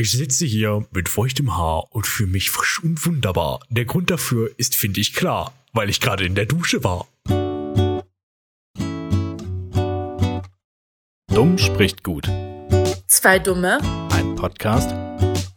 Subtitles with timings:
[0.00, 3.58] Ich sitze hier mit feuchtem Haar und fühle mich frisch und wunderbar.
[3.68, 7.08] Der Grund dafür ist, finde ich, klar, weil ich gerade in der Dusche war.
[11.26, 12.30] Dumm spricht gut.
[13.08, 13.80] Zwei Dumme
[14.12, 14.94] Ein Podcast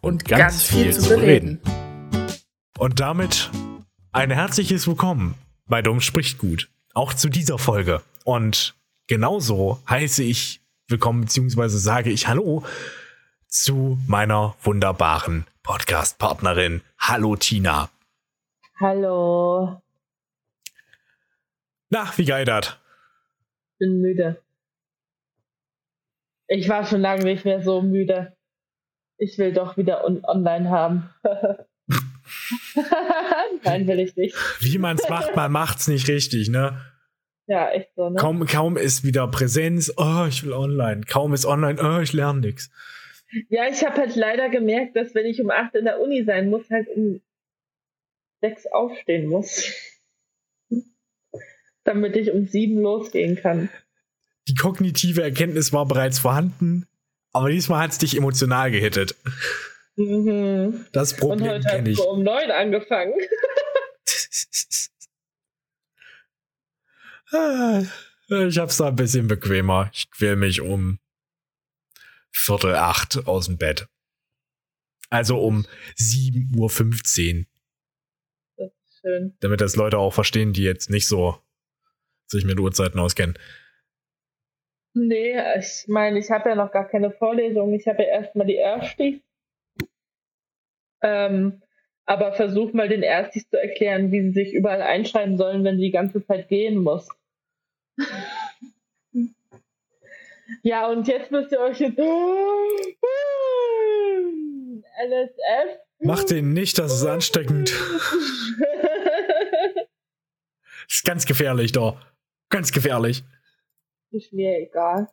[0.02, 1.60] und ganz, viel, zu bereden.
[2.80, 3.52] Und damit
[4.12, 5.36] ein herzliches Willkommen
[5.68, 6.68] bei Dumm spricht gut.
[6.96, 8.02] Auch zu dieser Folge.
[8.24, 8.74] Und
[9.06, 12.66] genauso heiße ich willkommen, beziehungsweise sage ich Hallo
[13.52, 16.82] zu meiner wunderbaren Podcast-Partnerin.
[16.98, 17.90] Hallo Tina.
[18.80, 19.82] Hallo.
[21.90, 22.78] Na, wie geil das?
[23.78, 24.42] Bin müde.
[26.48, 28.38] Ich war schon lange nicht mehr so müde.
[29.18, 31.10] Ich will doch wieder on online haben.
[33.64, 34.34] Nein, will ich nicht.
[34.62, 36.80] Wie man es macht, man macht's nicht richtig, ne?
[37.48, 38.16] Ja, echt so, ne?
[38.16, 41.02] Kaum, kaum ist wieder Präsenz, oh, ich will online.
[41.02, 42.72] Kaum ist online, oh, ich lerne nichts.
[43.50, 46.50] Ja, ich habe halt leider gemerkt, dass wenn ich um 8 in der Uni sein
[46.50, 47.22] muss, halt um
[48.42, 49.72] 6 aufstehen muss.
[51.84, 53.70] Damit ich um 7 losgehen kann.
[54.48, 56.88] Die kognitive Erkenntnis war bereits vorhanden,
[57.32, 59.16] aber diesmal hat es dich emotional gehittet.
[59.96, 60.86] Mhm.
[60.92, 61.98] Das Und Problem heute kenne hast ich.
[61.98, 63.14] du um 9 angefangen.
[68.30, 69.90] Ich hab's da ein bisschen bequemer.
[69.94, 71.00] Ich quäl mich um
[72.32, 73.88] Viertel acht aus dem Bett.
[75.10, 75.66] Also um
[75.98, 77.46] 7.15 Uhr.
[78.58, 79.36] Das ist schön.
[79.42, 81.38] Damit das Leute auch verstehen, die jetzt nicht so
[82.28, 83.38] sich mit Uhrzeiten auskennen.
[84.94, 87.74] Nee, ich meine, ich habe ja noch gar keine Vorlesung.
[87.74, 89.22] Ich habe ja erstmal die Erstis.
[91.02, 91.62] Ähm,
[92.06, 95.86] aber versuch mal den Erstis zu erklären, wie sie sich überall einschreiben sollen, wenn sie
[95.86, 97.08] die ganze Zeit gehen muss.
[100.64, 102.00] ja, und jetzt müsst ihr euch jetzt.
[105.04, 105.80] LSF.
[106.00, 107.72] Mach den nicht, das ist ansteckend.
[107.72, 108.18] Das
[110.90, 112.00] ist ganz gefährlich, doch.
[112.50, 113.24] Ganz gefährlich.
[114.12, 115.08] ist mir egal.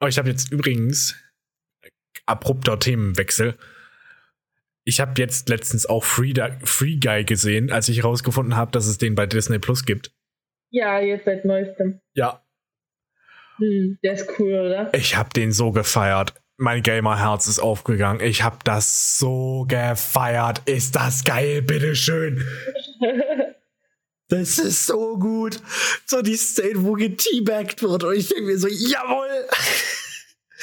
[0.00, 1.16] Oh, ich habe jetzt übrigens
[2.26, 3.56] abrupter Themenwechsel.
[4.84, 8.98] Ich habe jetzt letztens auch Free, Free Guy gesehen, als ich herausgefunden habe, dass es
[8.98, 10.13] den bei Disney Plus gibt.
[10.74, 12.00] Ja, jetzt seit neuestem.
[12.14, 12.40] Ja,
[13.58, 14.90] Hm, der ist cool, oder?
[14.92, 16.34] ich habe den so gefeiert.
[16.56, 18.20] Mein Gamer-Herz ist aufgegangen.
[18.20, 20.62] Ich habe das so gefeiert.
[20.66, 22.44] Ist das geil, bitteschön.
[24.28, 25.60] Das ist so gut.
[26.06, 28.04] So die Szene, wo geteabaggt wird.
[28.04, 29.28] Und ich denke mir so, jawohl.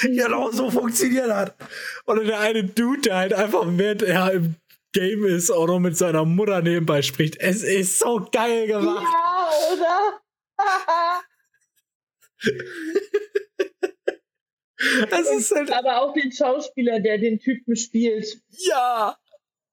[0.00, 1.52] genau so funktioniert das.
[2.04, 4.56] Und der eine Dude, der halt einfach, während er im
[4.92, 7.36] Game ist, auch noch mit seiner Mutter nebenbei spricht.
[7.40, 9.06] Es ist so geil gemacht.
[9.06, 10.20] ja, oder?
[15.12, 18.40] Es ist halt, aber auch den Schauspieler, der den Typen spielt.
[18.68, 19.16] ja.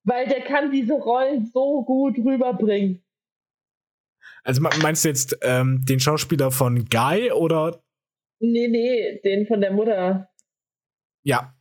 [0.03, 3.03] Weil der kann diese Rollen so gut rüberbringen.
[4.43, 7.83] Also me- meinst du jetzt ähm, den Schauspieler von Guy oder
[8.39, 10.29] Nee, nee, den von der Mutter.
[11.23, 11.53] ja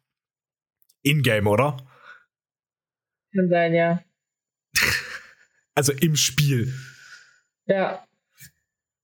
[1.02, 1.76] in-game, oder?
[3.38, 4.03] Kann sein, ja.
[5.75, 6.72] Also im Spiel.
[7.66, 8.04] Ja.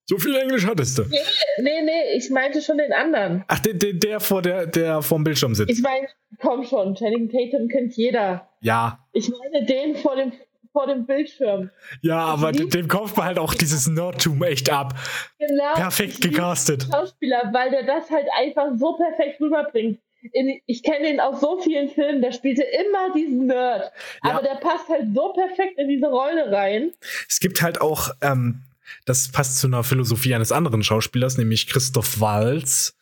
[0.06, 1.02] So viel Englisch hattest du.
[1.04, 3.44] Nee, nee, ich meinte schon den anderen.
[3.46, 5.70] Ach, der, der, der vor der, der vorm Bildschirm sitzt.
[5.70, 6.08] Ich meine,
[6.40, 8.48] komm schon, Channing Tatum kennt jeder.
[8.60, 10.32] ja, Ich meine den vor dem,
[10.72, 11.70] vor dem Bildschirm.
[12.02, 14.92] ja, aber lieb- dem kauft man halt auch dieses Nerdtum echt ab.
[15.38, 15.74] Genau.
[15.74, 16.86] Perfekt gecastet.
[16.90, 20.00] Schauspieler, weil der das halt einfach so perfekt rüberbringt.
[20.32, 23.92] In, ich kenne ihn aus so vielen Filmen, der spielte immer diesen Nerd.
[24.24, 24.30] Ja.
[24.30, 26.92] Aber der passt halt so perfekt in diese Rolle rein.
[27.28, 28.62] Es gibt halt auch, ähm,
[29.04, 32.96] das passt zu einer Philosophie eines anderen Schauspielers, nämlich Christoph Waltz.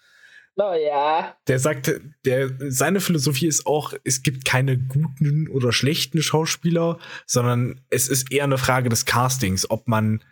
[0.56, 1.34] Oh ja.
[1.48, 1.92] Der sagt,
[2.26, 8.30] der, seine Philosophie ist auch, es gibt keine guten oder schlechten Schauspieler, sondern es ist
[8.30, 10.22] eher eine Frage des Castings, ob man,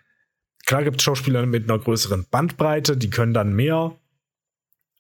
[0.67, 3.97] klar gibt es Schauspieler mit einer größeren Bandbreite, die können dann mehr,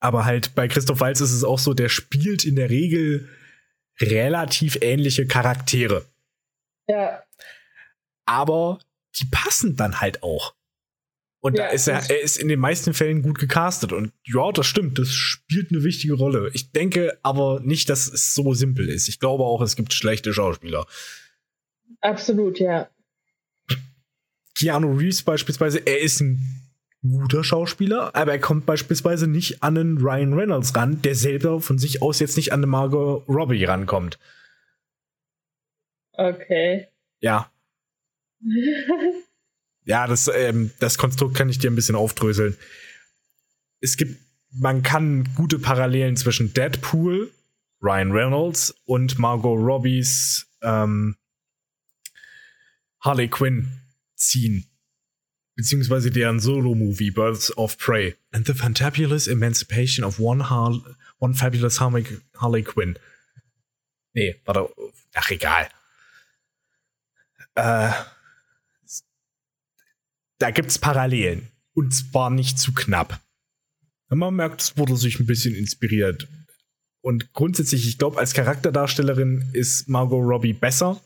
[0.01, 3.29] aber halt bei Christoph Waltz ist es auch so, der spielt in der Regel
[4.01, 6.07] relativ ähnliche Charaktere,
[6.89, 7.23] Ja.
[8.25, 8.79] aber
[9.19, 10.55] die passen dann halt auch.
[11.43, 13.93] Und da Ja, ist er, er ist in den meisten Fällen gut gecastet.
[13.95, 16.51] Und ja, das stimmt, das spielt eine wichtige Rolle.
[16.53, 19.09] Ich denke aber nicht, dass es so simpel ist.
[19.09, 20.87] Ich glaube auch, es gibt schlechte Schauspieler.
[22.03, 22.91] Absolut, ja.
[24.55, 26.60] Keanu Reeves beispielsweise, er ist ein
[27.03, 31.79] guter Schauspieler, aber er kommt beispielsweise nicht an einen Ryan Reynolds ran, der selber von
[31.79, 34.19] sich aus jetzt nicht an eine Margot Robbie rankommt.
[36.13, 36.89] Okay.
[37.21, 37.51] Ja.
[39.85, 42.57] Ja, das, ähm, das Konstrukt kann ich dir ein bisschen aufdröseln.
[43.81, 44.21] Es gibt
[44.53, 47.31] man kann gute Parallelen zwischen Deadpool,
[47.83, 51.17] Ryan Reynolds und Margot Robbies ähm,
[53.01, 53.69] Harley Quinn
[54.17, 54.70] ziehen.
[55.61, 58.17] Beziehungsweise deren Solo-Movie Birds of Prey.
[58.33, 60.81] And the Fantabulous Emancipation of One, Har
[61.19, 62.07] one Fabulous Harley,
[62.39, 62.99] Harley Quinn.
[64.15, 64.71] Nee, warte.
[65.13, 65.69] Ach, egal.
[67.57, 67.91] Äh,
[70.39, 71.49] da gibt's Parallelen.
[71.75, 73.21] Und zwar nicht zu knapp.
[74.09, 76.27] Man merkt, es wurde sich ein bisschen inspiriert.
[77.03, 81.03] Und grundsätzlich, ich glaube, als Charakterdarstellerin ist Margot Robbie besser.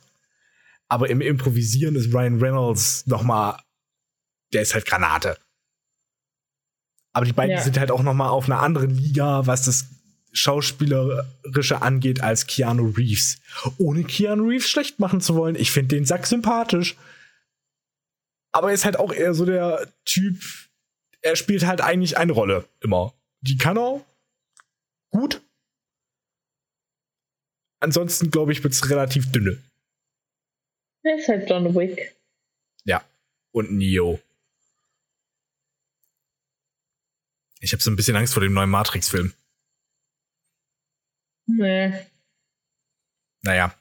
[0.87, 3.59] Aber im Improvisieren ist Ryan Reynolds noch mal,
[4.55, 5.37] der ist halt Granate.
[7.13, 7.63] Aber die beiden ja.
[7.63, 9.87] sind halt auch noch mal auf einer anderen Liga, was das
[10.33, 13.41] Schauspielerische angeht, als Keanu Reeves.
[13.79, 15.55] Ohne Keanu Reeves schlecht machen zu wollen.
[15.55, 16.97] Ich finde den Sack sympathisch.
[18.53, 20.41] Aber er ist halt auch eher so der Typ,
[21.23, 23.15] er spielt halt eigentlich eine Rolle immer.
[23.41, 24.05] Die kann er
[25.11, 25.41] gut.
[27.81, 29.59] Ansonsten, glaube ich, wird es relativ dünne.
[31.05, 32.17] Er ist halt John Wick.
[32.85, 33.05] Ja.
[33.53, 34.21] Und Neo.
[37.65, 39.33] Ich habe so ein bisschen Angst vor dem neuen Matrix-Film.
[41.47, 41.95] Nee.
[43.43, 43.75] Naja.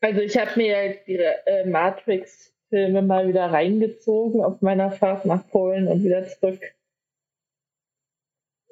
[0.00, 5.48] Also ich habe mir die äh, Matrix Filme mal wieder reingezogen auf meiner Fahrt nach
[5.48, 6.60] Polen und wieder zurück.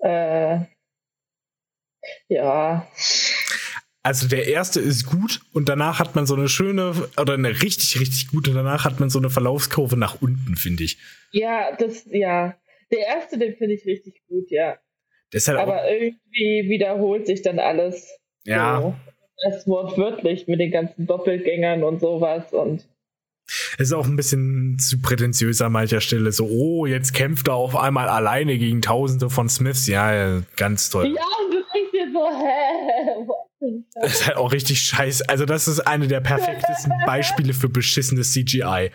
[0.02, 0.60] Äh,
[2.28, 2.86] ja.
[4.02, 7.98] Also der erste ist gut und danach hat man so eine schöne oder eine richtig,
[7.98, 10.98] richtig gute, danach hat man so eine Verlaufskurve nach unten, finde ich.
[11.32, 12.54] Ja, das, ja.
[12.92, 14.78] Der erste, den finde ich richtig gut, ja.
[15.32, 18.18] Halt Aber irgendwie wiederholt sich dann alles.
[18.44, 18.80] Ja.
[18.80, 18.94] So.
[19.44, 22.88] Das wortwörtlich mit den ganzen Doppelgängern und sowas und
[23.78, 26.32] ist auch ein bisschen zu prätentiös an mancher Stelle.
[26.32, 29.86] So, oh, jetzt kämpft er auf einmal alleine gegen Tausende von Smiths.
[29.86, 31.14] Ja, ganz toll.
[31.14, 33.86] Ja, und du denkst dir so, hä?
[33.94, 35.24] Das ist halt auch richtig scheiße.
[35.28, 38.90] Also, das ist eine der perfektesten Beispiele für beschissenes CGI.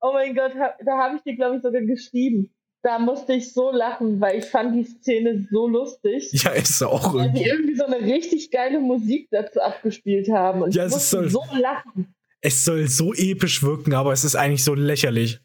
[0.00, 2.54] Oh mein Gott, da habe ich dir, glaube ich, sogar geschrieben.
[2.86, 6.30] Da musste ich so lachen, weil ich fand die Szene so lustig.
[6.32, 7.40] Ja, ist auch irgendwie.
[7.40, 10.62] Weil die irgendwie so eine richtig geile Musik dazu abgespielt haben.
[10.62, 12.14] Und ja, ich musste so lachen
[12.46, 15.40] es soll so episch wirken, aber es ist eigentlich so lächerlich.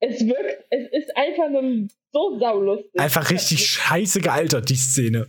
[0.00, 3.00] Es wirkt, es ist einfach nur so saulustig.
[3.00, 5.28] Einfach richtig scheiße gealtert, die Szene.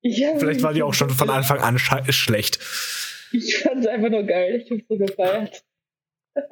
[0.00, 2.58] Ja, Vielleicht war die auch schon von Anfang an schlecht.
[3.32, 4.62] Ich fand es einfach nur geil.
[4.64, 5.64] Ich hab's so gefeiert.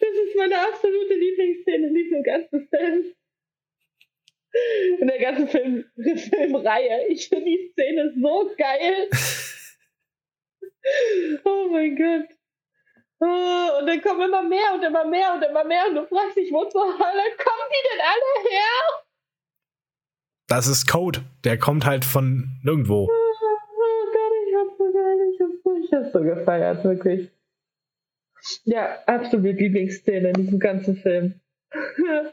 [0.00, 3.14] das ist meine absolute Lieblingsszene in diesem ganzen Film.
[5.00, 7.06] In der ganzen Film Filmreihe.
[7.08, 9.08] Ich finde die Szene so geil.
[11.44, 12.28] Oh mein Gott.
[13.20, 16.36] Oh, und dann kommen immer mehr und immer mehr und immer mehr und du fragst
[16.36, 19.04] dich, wo zur Hölle kommen die denn alle her?
[20.46, 21.20] Das ist Code.
[21.44, 23.04] Der kommt halt von nirgendwo.
[23.04, 25.18] Oh, oh Gott, ich hab's so geil.
[25.34, 27.30] Ich hab's, so, ich hab's so gefeiert, wirklich.
[28.64, 31.40] Ja, absolut Lieblingsszene in diesem ganzen Film.
[31.72, 32.32] ah,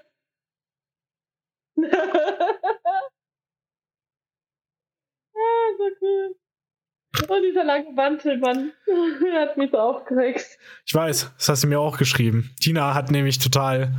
[5.78, 6.36] so cool.
[7.30, 8.72] Oh, dieser lange Mantel, Mann.
[9.34, 10.58] hat mich so aufgeregt.
[10.86, 12.54] Ich weiß, das hast du mir auch geschrieben.
[12.60, 13.94] Tina hat nämlich total.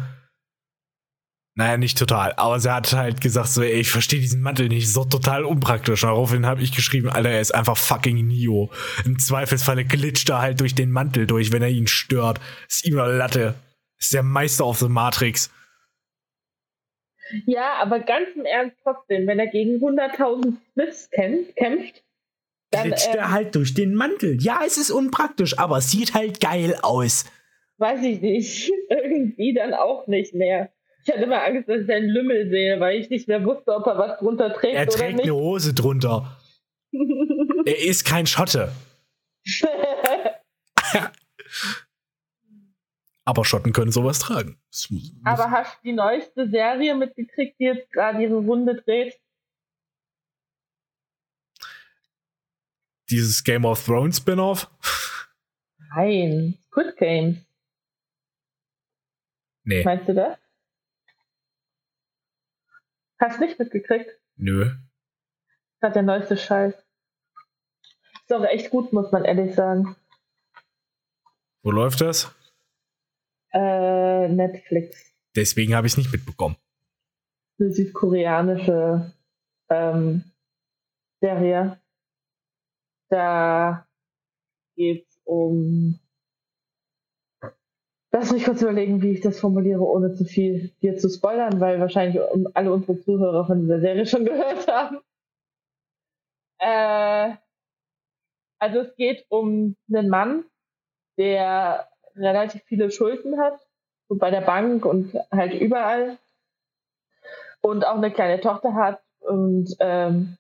[1.58, 4.92] Naja, nicht total, aber sie hat halt gesagt, so, ey, ich verstehe diesen Mantel nicht,
[4.92, 6.04] so total unpraktisch.
[6.04, 8.70] Und daraufhin habe ich geschrieben, Alter, er ist einfach fucking Neo.
[9.06, 12.40] Im Zweifelsfalle glitscht er halt durch den Mantel durch, wenn er ihn stört.
[12.68, 13.54] Ist ihm eine Latte.
[13.98, 15.50] Ist der Meister auf the Matrix.
[17.46, 21.08] Ja, aber ganz im Ernst trotzdem, wenn er gegen 100.000 Smiths
[21.56, 22.04] kämpft,
[22.70, 24.36] dann glitscht ähm, er halt durch den Mantel.
[24.42, 27.24] Ja, es ist unpraktisch, aber es sieht halt geil aus.
[27.78, 28.70] Weiß ich nicht.
[28.90, 30.70] Irgendwie dann auch nicht mehr.
[31.06, 33.86] Ich hatte immer Angst, dass ich seinen Lümmel sehe, weil ich nicht mehr wusste, ob
[33.86, 35.00] er was drunter trägt er oder nicht.
[35.00, 36.36] Er trägt eine Hose drunter.
[37.64, 38.72] er ist kein Schotte.
[43.24, 44.58] Aber Schotten können sowas tragen.
[45.24, 49.14] Aber hast du die neueste Serie mitgekriegt, die jetzt gerade ihre Runde dreht?
[53.10, 54.68] dieses Game of Thrones Spin-off?
[55.94, 57.38] Nein, Good Games.
[59.64, 59.84] Nee.
[59.84, 60.38] Meinst du das?
[63.18, 64.10] Hast nicht mitgekriegt?
[64.36, 64.74] Nö.
[65.80, 66.74] Das hat der neueste Scheiß.
[66.74, 69.96] Ist auch echt gut, muss man ehrlich sagen.
[71.62, 72.34] Wo läuft das?
[73.52, 75.14] Äh, Netflix.
[75.34, 76.56] Deswegen habe ich es nicht mitbekommen.
[77.58, 79.12] Eine südkoreanische
[79.70, 80.24] ähm,
[81.20, 81.80] Serie.
[83.08, 83.86] Da
[84.76, 85.98] geht es um
[88.18, 91.78] Lass mich kurz überlegen, wie ich das formuliere, ohne zu viel dir zu spoilern, weil
[91.80, 92.18] wahrscheinlich
[92.54, 95.00] alle unsere Zuhörer von dieser Serie schon gehört haben.
[96.58, 97.36] Äh,
[98.58, 100.46] also es geht um einen Mann,
[101.18, 103.60] der relativ viele Schulden hat,
[104.08, 106.16] so bei der Bank und halt überall.
[107.60, 110.38] Und auch eine kleine Tochter hat und ähm,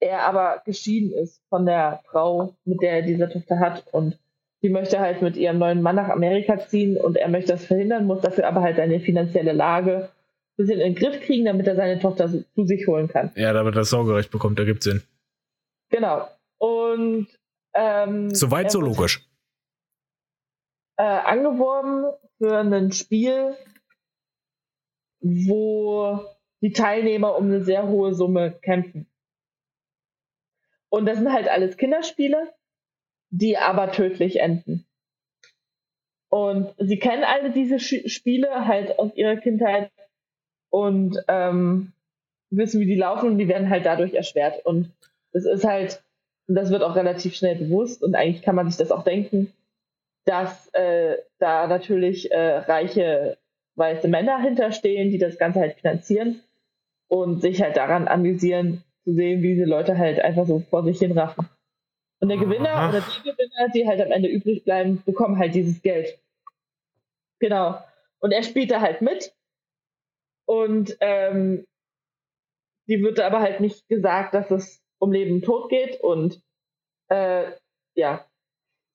[0.00, 4.18] er aber geschieden ist von der Frau, mit der er diese Tochter hat und
[4.60, 8.06] Sie möchte halt mit ihrem neuen Mann nach Amerika ziehen und er möchte das verhindern,
[8.06, 11.76] muss dafür aber halt seine finanzielle Lage ein bisschen in den Griff kriegen, damit er
[11.76, 13.30] seine Tochter zu sich holen kann.
[13.36, 15.02] Ja, damit er das Sorgerecht bekommt, ergibt Sinn.
[15.90, 16.28] Genau.
[16.58, 17.28] Und
[17.74, 19.24] ähm, Soweit so logisch.
[20.96, 23.54] Äh, angeworben für ein Spiel,
[25.20, 26.20] wo
[26.60, 29.06] die Teilnehmer um eine sehr hohe Summe kämpfen.
[30.88, 32.52] Und das sind halt alles Kinderspiele
[33.30, 34.86] die aber tödlich enden.
[36.30, 39.90] Und sie kennen alle diese Sch Spiele halt aus ihrer Kindheit
[40.70, 41.92] und ähm,
[42.50, 44.64] wissen, wie die laufen und die werden halt dadurch erschwert.
[44.64, 44.90] Und
[45.32, 46.02] es ist halt,
[46.46, 49.52] und das wird auch relativ schnell bewusst und eigentlich kann man sich das auch denken,
[50.24, 53.38] dass äh, da natürlich äh, reiche
[53.76, 56.40] weiße Männer hinterstehen, die das Ganze halt finanzieren
[57.06, 60.98] und sich halt daran amüsieren, zu sehen, wie diese Leute halt einfach so vor sich
[60.98, 61.48] hin raffen.
[62.20, 62.88] Und der Gewinner Aha.
[62.88, 66.18] oder die Gewinner, die halt am Ende übrig bleiben, bekommen halt dieses Geld.
[67.38, 67.78] Genau.
[68.18, 69.32] Und er spielt da halt mit.
[70.46, 71.66] Und ähm,
[72.88, 76.00] die wird aber halt nicht gesagt, dass es um Leben und Tod geht.
[76.00, 76.42] Und
[77.08, 77.52] äh,
[77.94, 78.26] ja,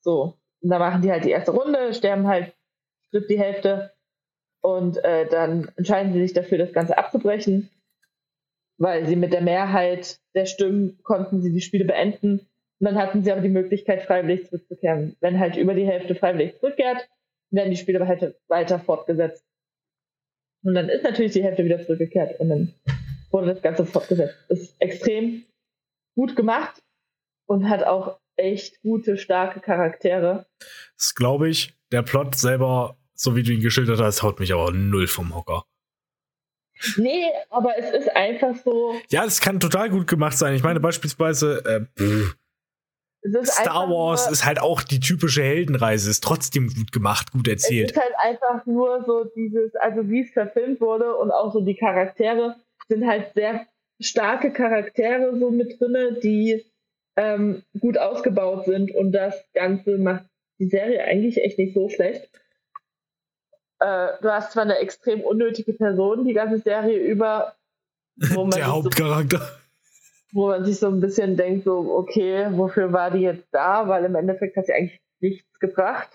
[0.01, 0.37] so.
[0.61, 2.53] Und da machen die halt die erste Runde, sterben halt,
[3.11, 3.93] trifft die Hälfte.
[4.61, 7.69] Und äh, dann entscheiden sie sich dafür, das Ganze abzubrechen.
[8.77, 12.49] Weil sie mit der Mehrheit der Stimmen konnten sie die Spiele beenden
[12.83, 15.15] und dann hatten sie aber die Möglichkeit, freiwillig zurückzukehren.
[15.21, 17.07] Wenn halt über die Hälfte freiwillig zurückkehrt,
[17.49, 19.45] werden die Spiele aber halt weiter fortgesetzt.
[20.65, 22.73] Und dann ist natürlich die Hälfte wieder zurückgekehrt und dann
[23.31, 24.35] wurde das Ganze fortgesetzt.
[24.49, 25.45] Ist extrem
[26.17, 26.83] gut gemacht
[27.47, 30.45] und hat auch echt gute, starke Charaktere.
[30.97, 31.73] Das glaube ich.
[31.93, 35.63] Der Plot selber, so wie du ihn geschildert hast, haut mich aber null vom Hocker.
[36.97, 38.99] Nee, aber es ist einfach so.
[39.09, 40.53] Ja, es kann total gut gemacht sein.
[40.53, 42.42] Ich meine beispielsweise, äh,
[43.43, 47.91] Star Wars ist halt auch die typische Heldenreise, ist trotzdem gut gemacht, gut erzählt.
[47.91, 51.61] Es ist halt einfach nur so dieses, also wie es verfilmt wurde und auch so
[51.61, 52.55] die Charaktere
[52.89, 53.65] sind halt sehr
[54.01, 56.65] starke Charaktere so mit drinne, die
[57.15, 60.25] ähm, gut ausgebaut sind und das Ganze macht
[60.59, 62.29] die Serie eigentlich echt nicht so schlecht.
[63.79, 67.55] Äh, du hast zwar eine extrem unnötige Person die ganze Serie über.
[68.17, 69.39] Der Hauptcharakter.
[69.39, 69.62] So
[70.33, 73.87] wo man sich so ein bisschen denkt, so, okay, wofür war die jetzt da?
[73.87, 76.09] Weil im Endeffekt hat sie eigentlich nichts gebracht.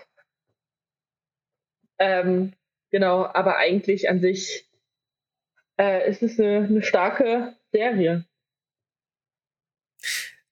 [1.98, 2.52] Ähm,
[2.90, 4.68] genau, aber eigentlich an sich
[5.78, 8.26] äh, ist es eine, eine starke Serie.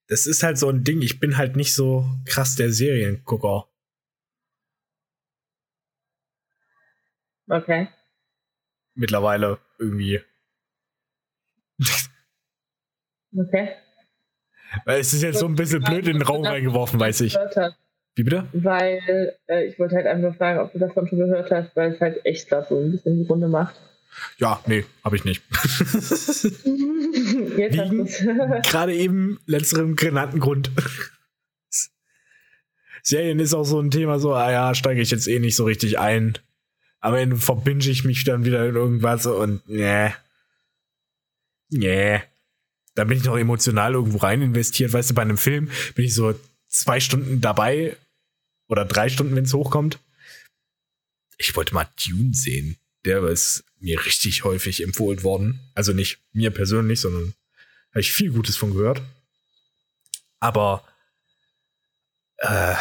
[0.09, 3.69] Das ist halt so ein Ding, ich bin halt nicht so krass der Seriengucker.
[7.49, 7.89] Okay.
[8.95, 10.21] Mittlerweile irgendwie.
[13.37, 13.69] Okay.
[14.85, 17.37] Weil es ist jetzt so ein bisschen blöd in den Raum reingeworfen, weiß ich.
[18.15, 18.47] Wie bitte?
[18.53, 22.01] Weil äh, ich wollte halt einfach fragen, ob du davon schon gehört hast, weil es
[22.01, 23.75] halt echt gerade so ein bisschen die Runde macht.
[24.39, 25.43] Ja, nee, habe ich nicht.
[27.59, 28.25] Jetzt
[28.71, 30.71] Gerade eben letzterem genannten Grund.
[33.03, 35.65] Serien ist auch so ein Thema, so, ah ja, steige ich jetzt eh nicht so
[35.65, 36.39] richtig ein.
[36.99, 40.11] Aber dann verbinde ich mich dann wieder in irgendwas und nee.
[41.69, 42.23] Nee
[42.97, 44.93] da bin ich noch emotional irgendwo rein investiert.
[44.93, 46.35] Weißt du, bei einem Film bin ich so
[46.67, 47.97] zwei Stunden dabei
[48.69, 50.01] oder drei Stunden, wenn es hochkommt.
[51.37, 52.79] Ich wollte mal Dune sehen.
[53.05, 55.61] Der ist mir richtig häufig empfohlen worden.
[55.75, 57.35] Also nicht mir persönlich, sondern
[57.91, 59.03] habe ich viel Gutes von gehört.
[60.41, 60.83] Aber
[62.39, 62.75] äh,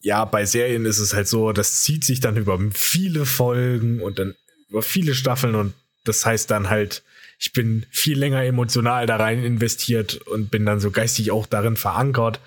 [0.00, 4.20] ja, bei Serien ist es halt so, das zieht sich dann über viele Folgen und
[4.20, 4.36] dann
[4.68, 5.74] über viele Staffeln und
[6.04, 7.02] das heißt dann halt,
[7.40, 11.78] ich bin viel länger emotional da rein investiert und bin dann so geistig auch darin
[11.78, 12.38] verankert.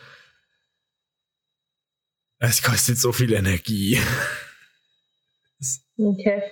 [2.38, 3.98] Es kostet so viel Energie.
[5.98, 6.44] Okay.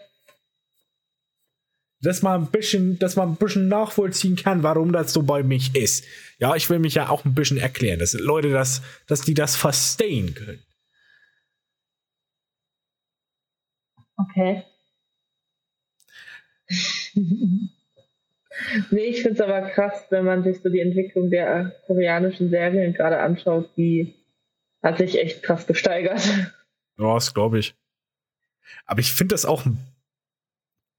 [2.02, 5.76] Dass man ein bisschen, dass man ein bisschen nachvollziehen kann, warum das so bei mich
[5.76, 6.06] ist.
[6.40, 9.56] Ja, ich will mich ja auch ein bisschen erklären, dass Leute das, dass die das
[9.56, 10.64] verstehen können.
[14.18, 14.64] Okay.
[18.90, 22.94] Nee, ich finde es aber krass, wenn man sich so die Entwicklung der koreanischen Serien
[22.94, 24.14] gerade anschaut, die
[24.82, 26.22] hat sich echt krass gesteigert.
[26.98, 27.76] Ja, das glaube ich.
[28.86, 29.66] Aber ich finde das auch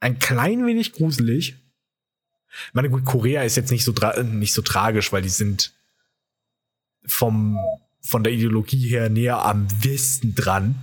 [0.01, 1.57] ein klein wenig gruselig.
[2.69, 3.93] Ich meine, gut, Korea ist jetzt nicht so,
[4.23, 5.73] nicht so tragisch, weil die sind
[7.05, 7.59] vom,
[8.01, 10.75] von der Ideologie her näher am Westen dran.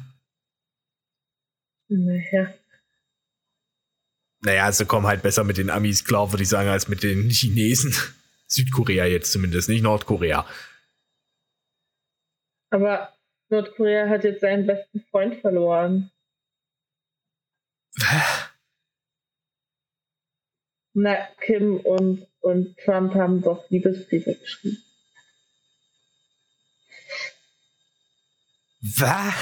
[1.90, 2.54] Naja.
[4.42, 7.30] Naja, sie kommen halt besser mit den Amis klar, würde ich sagen, als mit den
[7.30, 7.94] Chinesen.
[8.48, 10.46] Südkorea jetzt zumindest, nicht Nordkorea.
[12.72, 13.14] Aber
[13.50, 16.12] Nordkorea hat jetzt seinen besten Freund verloren.
[20.94, 24.84] Na, Kim und, und Trump haben doch Liebesbriefe geschrieben.
[28.82, 29.34] Was?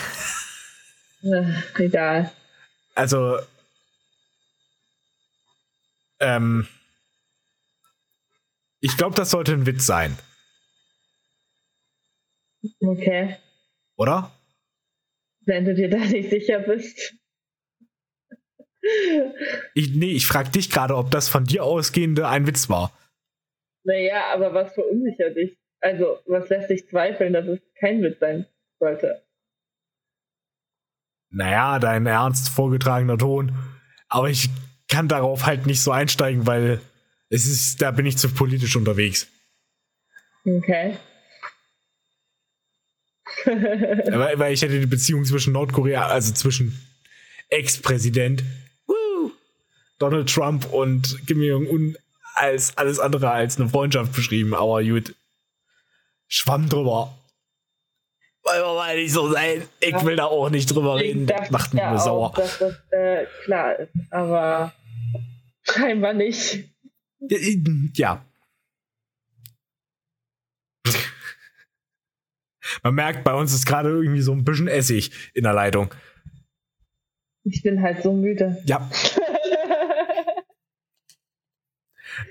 [1.23, 2.31] Ach, egal.
[2.95, 3.39] Also,
[6.27, 6.67] ähm,
[8.79, 10.17] ich glaube, das sollte ein Witz sein.
[12.79, 13.37] Okay.
[13.95, 14.31] Oder?
[15.41, 17.15] Wenn du dir da nicht sicher bist.
[19.73, 22.91] Ich, nee, ich frage dich gerade, ob das von dir ausgehende ein Witz war.
[23.83, 25.57] Naja, aber was verunsichert dich?
[25.79, 28.45] Also, was lässt dich zweifeln, dass es kein Witz sein
[28.79, 29.23] sollte?
[31.29, 33.53] Naja, dein ernst vorgetragener Ton.
[34.09, 34.49] Aber ich
[34.87, 36.81] kann darauf halt nicht so einsteigen, weil
[37.29, 39.27] es ist, da bin ich zu politisch unterwegs.
[40.45, 40.97] Okay.
[43.45, 46.79] weil, weil ich hätte die Beziehung zwischen Nordkorea, also zwischen
[47.49, 48.43] Ex-Präsident
[49.99, 51.97] Donald Trump und Kim Jong-un
[52.35, 55.15] als alles andere als eine Freundschaft beschrieben, aber gut.
[56.27, 57.17] Schwamm drüber.
[58.43, 59.63] Weil wir mal nicht so sein.
[59.79, 61.25] Ich will da auch nicht drüber reden.
[61.25, 62.33] Das macht mich ja nur sauer.
[62.35, 64.73] Dass das äh, klar ist, aber
[65.69, 66.69] scheinbar nicht.
[67.95, 68.25] Ja.
[72.83, 75.93] Man merkt, bei uns ist gerade irgendwie so ein bisschen Essig in der Leitung.
[77.43, 78.61] Ich bin halt so müde.
[78.65, 78.89] Ja.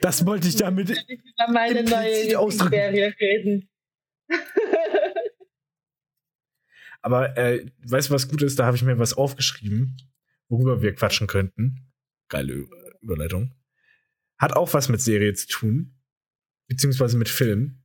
[0.01, 0.91] Das wollte ich damit.
[0.91, 3.69] Ich über meine neue Serie reden.
[7.03, 8.59] Aber äh, weißt du, was gut ist?
[8.59, 9.97] Da habe ich mir was aufgeschrieben,
[10.49, 11.93] worüber wir quatschen könnten.
[12.29, 12.67] Geile
[13.01, 13.55] Überleitung.
[14.39, 15.99] Hat auch was mit Serie zu tun.
[16.69, 17.83] Beziehungsweise mit Film.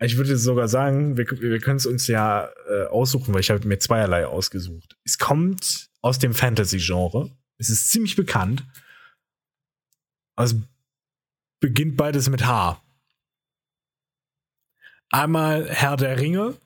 [0.00, 3.66] Ich würde sogar sagen, wir, wir können es uns ja äh, aussuchen, weil ich habe
[3.68, 4.96] mir zweierlei ausgesucht.
[5.04, 7.30] Es kommt aus dem Fantasy-Genre.
[7.58, 8.66] Es ist ziemlich bekannt.
[10.34, 10.60] Also
[11.60, 12.82] beginnt beides mit H.
[15.10, 16.56] Einmal Herr der Ringe.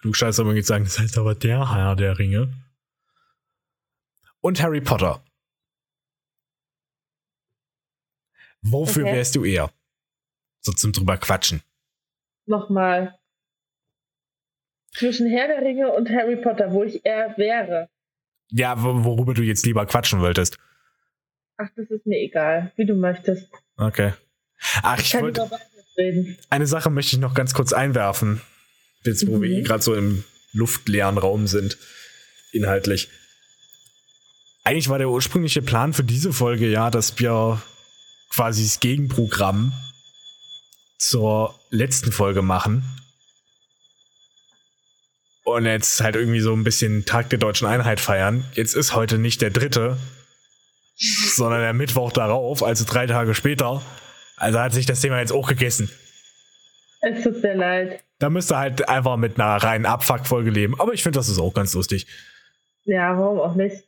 [0.00, 2.52] Klugscheißer aber jetzt sagen, das heißt aber der Herr der Ringe.
[4.40, 5.24] Und Harry Potter.
[8.64, 9.14] Wofür okay.
[9.14, 9.70] wärst du eher?
[10.60, 11.62] So zum drüber quatschen.
[12.46, 13.18] Nochmal.
[14.92, 17.88] Zwischen Herr der Ringe und Harry Potter, wo ich eher wäre.
[18.50, 20.58] Ja, worüber du jetzt lieber quatschen wolltest.
[21.56, 23.48] Ach, das ist mir egal, wie du möchtest.
[23.76, 24.12] Okay.
[24.82, 25.48] Ach, ich, ich wollte.
[26.50, 28.40] Eine Sache möchte ich noch ganz kurz einwerfen.
[29.04, 29.42] Jetzt, wo mhm.
[29.42, 31.76] wir eh gerade so im luftleeren Raum sind,
[32.52, 33.08] inhaltlich.
[34.64, 37.60] Eigentlich war der ursprüngliche Plan für diese Folge ja, dass wir
[38.34, 39.72] quasi das Gegenprogramm
[40.98, 42.84] zur letzten Folge machen.
[45.44, 48.44] Und jetzt halt irgendwie so ein bisschen Tag der deutschen Einheit feiern.
[48.54, 49.98] Jetzt ist heute nicht der dritte,
[50.96, 53.82] sondern der Mittwoch darauf, also drei Tage später.
[54.36, 55.90] Also hat sich das Thema jetzt auch gegessen.
[57.02, 58.02] Es tut mir leid.
[58.18, 60.80] Da müsste halt einfach mit einer reinen Abfuck-Folge leben.
[60.80, 62.06] Aber ich finde, das ist auch ganz lustig.
[62.84, 63.84] Ja, warum auch nicht?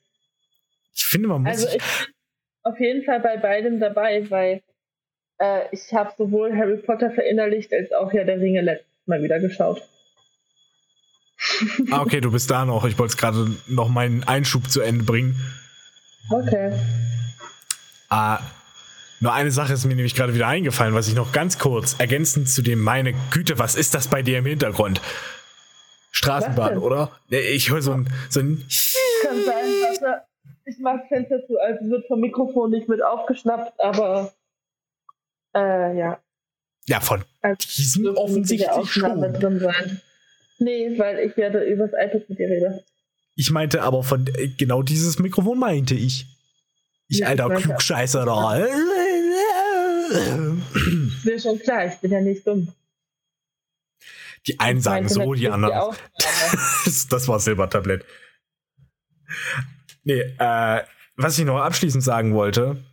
[0.95, 1.65] Ich finde, man muss.
[1.65, 1.83] Also ich
[2.67, 4.63] auf jeden Fall bei beidem dabei, weil
[5.39, 9.39] äh, ich habe sowohl Harry Potter verinnerlicht als auch ja der Ringe letztes Mal wieder
[9.39, 9.83] geschaut.
[11.93, 12.85] ah, okay, du bist da noch.
[12.85, 15.37] Ich wollte gerade noch meinen Einschub zu Ende bringen.
[16.31, 16.73] Okay.
[18.09, 18.41] Ah,
[19.21, 22.49] nur eine Sache ist mir nämlich gerade wieder eingefallen, was ich noch ganz kurz ergänzend
[22.49, 25.01] zu dem, meine Güte, was ist das bei dir im Hintergrund?
[26.11, 27.13] Straßenbahn, oder?
[27.29, 28.67] Ich höre so ein, so ein.
[29.23, 30.26] Kann sein, dass
[30.65, 34.33] ich mach Fenster zu, also wird vom Mikrofon nicht mit aufgeschnappt, aber
[35.55, 36.21] äh, ja.
[36.87, 39.21] Ja, von also, diesem offensichtlich schon.
[39.21, 40.01] Drin sein.
[40.59, 42.81] Nee, weil ich werde übers iPad mit dir reden.
[43.35, 46.27] Ich meinte aber von äh, genau dieses Mikrofon meinte ich.
[47.09, 48.57] Ich ja, alter Klugscheißer da.
[48.57, 48.75] Ist
[51.25, 52.73] mir schon klar, ich bin ja nicht dumm.
[54.47, 55.97] Die einen sagen so, die anderen.
[57.11, 58.05] das war Silbertablett.
[60.07, 60.83] Nee, äh,
[61.17, 62.85] was ich noch abschließend sagen wollte,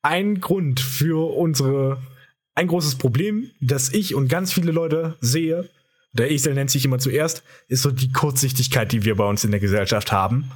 [0.00, 2.02] ein Grund für unsere,
[2.54, 5.68] ein großes Problem, das ich und ganz viele Leute sehe,
[6.12, 9.50] der Esel nennt sich immer zuerst, ist so die Kurzsichtigkeit, die wir bei uns in
[9.50, 10.50] der Gesellschaft haben.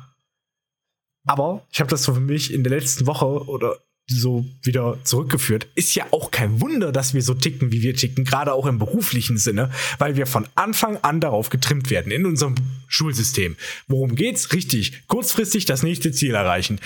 [1.27, 3.77] Aber ich habe das so für mich in der letzten Woche oder
[4.09, 5.67] so wieder zurückgeführt.
[5.75, 8.79] Ist ja auch kein Wunder, dass wir so ticken, wie wir ticken, gerade auch im
[8.79, 12.55] beruflichen Sinne, weil wir von Anfang an darauf getrimmt werden in unserem
[12.87, 13.57] Schulsystem.
[13.89, 14.53] Worum geht's?
[14.53, 16.81] Richtig, kurzfristig das nächste Ziel erreichen.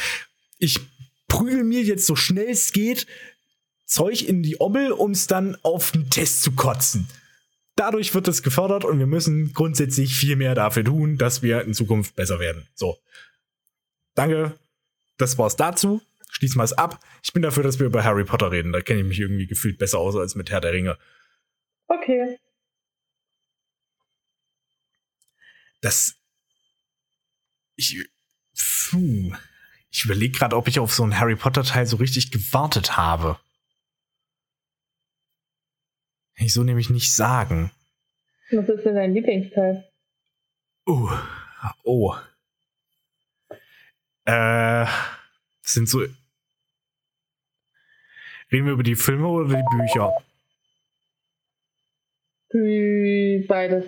[0.58, 0.80] Ich
[1.28, 3.06] prügel mir jetzt so schnell es geht
[3.84, 7.08] Zeug in die Ommel, um es dann auf den Test zu kotzen.
[7.76, 11.74] Dadurch wird es gefördert und wir müssen grundsätzlich viel mehr dafür tun, dass wir in
[11.74, 12.66] Zukunft besser werden.
[12.74, 12.98] So.
[14.14, 14.54] Danke.
[15.18, 16.00] Das war's dazu
[16.30, 17.00] schließen wir es ab.
[17.22, 18.72] Ich bin dafür, dass wir über Harry Potter reden.
[18.72, 20.98] Da kenne ich mich irgendwie gefühlt besser aus als mit Herr der Ringe.
[21.88, 22.38] Okay.
[25.80, 26.14] Das.
[27.76, 28.08] Ich.
[28.90, 29.34] Puh.
[29.90, 33.40] Ich überlege gerade, ob ich auf so einen Harry Potter-Teil so richtig gewartet habe.
[36.36, 37.72] Kann ich so nämlich nicht sagen.
[38.52, 39.90] Was ist denn dein Lieblingsteil?
[40.86, 41.10] Oh.
[41.82, 42.14] Oh.
[44.24, 44.86] Äh.
[45.62, 46.04] Das sind so
[48.52, 50.12] Reden wir über die Filme oder die Bücher?
[53.46, 53.84] Beides.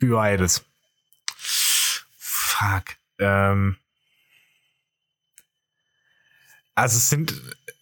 [0.00, 0.64] Beides.
[2.16, 2.96] Fuck.
[3.18, 3.76] Ähm.
[6.74, 7.34] Also es sind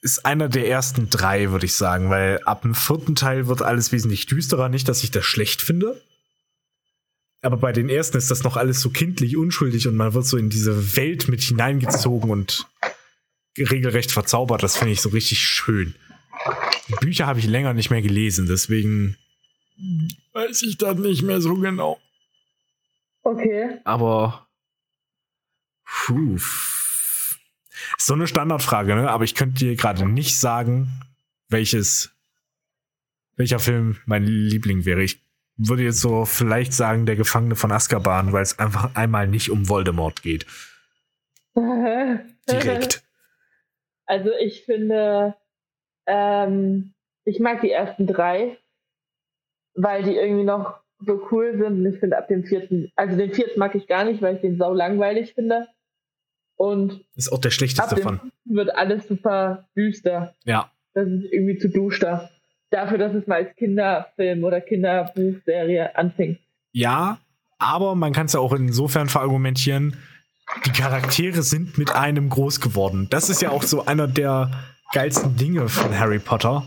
[0.06, 3.90] ist einer der ersten drei, würde ich sagen, weil ab dem vierten Teil wird alles
[3.90, 4.68] wesentlich düsterer.
[4.68, 6.00] Nicht, dass ich das schlecht finde.
[7.42, 10.36] Aber bei den ersten ist das noch alles so kindlich, unschuldig und man wird so
[10.36, 12.66] in diese Welt mit hineingezogen und
[13.58, 14.62] regelrecht verzaubert.
[14.62, 15.94] Das finde ich so richtig schön.
[16.88, 19.16] Die Bücher habe ich länger nicht mehr gelesen, deswegen
[20.32, 22.00] weiß ich das nicht mehr so genau.
[23.22, 23.80] Okay.
[23.84, 24.46] Aber
[25.84, 26.38] puh,
[27.98, 29.10] so eine Standardfrage, ne?
[29.10, 31.02] Aber ich könnte dir gerade nicht sagen,
[31.48, 32.16] welches
[33.36, 35.02] welcher Film mein Liebling wäre.
[35.02, 35.20] Ich
[35.56, 39.68] würde jetzt so vielleicht sagen, der Gefangene von Azkaban, weil es einfach einmal nicht um
[39.68, 40.46] Voldemort geht.
[41.56, 43.02] Direkt.
[44.06, 45.34] Also ich finde,
[46.06, 46.92] ähm,
[47.24, 48.56] ich mag die ersten drei,
[49.74, 51.80] weil die irgendwie noch so cool sind.
[51.80, 54.40] Und ich finde ab dem vierten, also den vierten mag ich gar nicht, weil ich
[54.40, 55.68] den sau langweilig finde.
[56.56, 58.20] Und ist auch der schlechteste von.
[58.44, 60.34] Wird alles super düster.
[60.44, 60.70] Ja.
[60.94, 62.30] Das ist irgendwie zu duster.
[62.70, 66.38] Dafür, dass es mal als Kinderfilm oder Kinderbuchserie anfing.
[66.72, 67.18] Ja,
[67.58, 69.96] aber man kann es ja auch insofern verargumentieren,
[70.64, 73.08] die Charaktere sind mit einem groß geworden.
[73.10, 74.50] Das ist ja auch so einer der
[74.92, 76.66] geilsten Dinge von Harry Potter,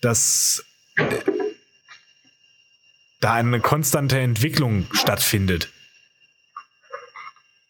[0.00, 0.64] dass
[0.96, 1.18] äh,
[3.20, 5.72] da eine konstante Entwicklung stattfindet.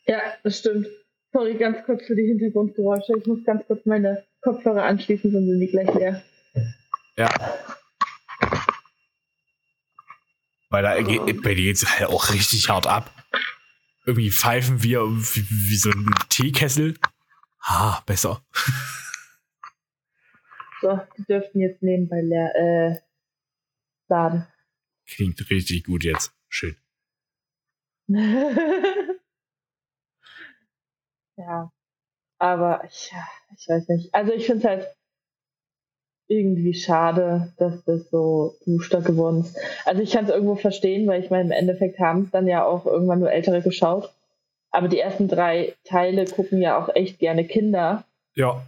[0.06, 0.86] Ja, das stimmt.
[1.32, 3.14] Sorry, ganz kurz für die Hintergrundgeräusche.
[3.18, 6.22] Ich muss ganz kurz meine Kopfhörer anschließen, sonst sind die gleich leer.
[7.16, 7.30] Ja.
[10.68, 13.10] Weil da geht, bei dir geht's halt auch richtig hart ab.
[14.04, 16.94] Irgendwie pfeifen wir wie, wie so ein Teekessel.
[17.62, 18.44] Ah, besser.
[20.83, 22.96] So, die dürften jetzt nebenbei leer, äh,
[24.09, 24.48] laden.
[25.07, 26.35] Klingt richtig gut jetzt.
[26.48, 26.77] Schön.
[31.37, 31.70] ja.
[32.38, 33.12] Aber ich,
[33.57, 34.12] ich weiß nicht.
[34.12, 34.88] Also ich finde es halt
[36.27, 39.57] irgendwie schade, dass das so düster geworden ist.
[39.85, 42.64] Also ich kann es irgendwo verstehen, weil ich meine, im Endeffekt haben es dann ja
[42.64, 44.12] auch irgendwann nur Ältere geschaut.
[44.72, 48.04] Aber die ersten drei Teile gucken ja auch echt gerne Kinder.
[48.35, 48.66] Ja.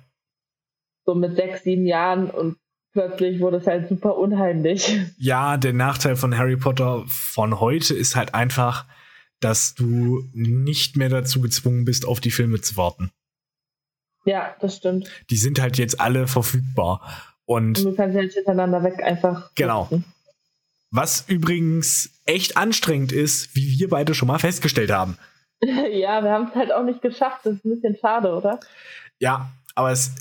[1.07, 2.57] So mit sechs, sieben Jahren und
[2.93, 5.01] plötzlich wurde es halt super unheimlich.
[5.19, 8.85] Ja, der Nachteil von Harry Potter von heute ist halt einfach,
[9.41, 13.11] dass du nicht mehr dazu gezwungen bist, auf die Filme zu warten.
[14.27, 15.11] Ja, das stimmt.
[15.31, 17.01] Die sind halt jetzt alle verfügbar.
[17.47, 19.51] Und, und du kannst halt hintereinander weg einfach.
[19.55, 19.89] Genau.
[19.91, 20.05] Nutzen.
[20.91, 25.19] Was übrigens echt anstrengend ist, wie wir beide schon mal festgestellt haben.
[25.63, 27.41] ja, wir haben es halt auch nicht geschafft.
[27.45, 28.61] Das ist ein bisschen schade, oder?
[29.19, 30.15] Ja, aber es,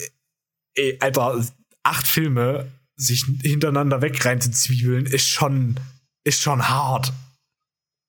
[0.75, 1.43] ey, Alter,
[1.83, 5.79] acht Filme sich hintereinander weg reinzuzwiebeln, ist schon,
[6.23, 7.11] ist schon hart.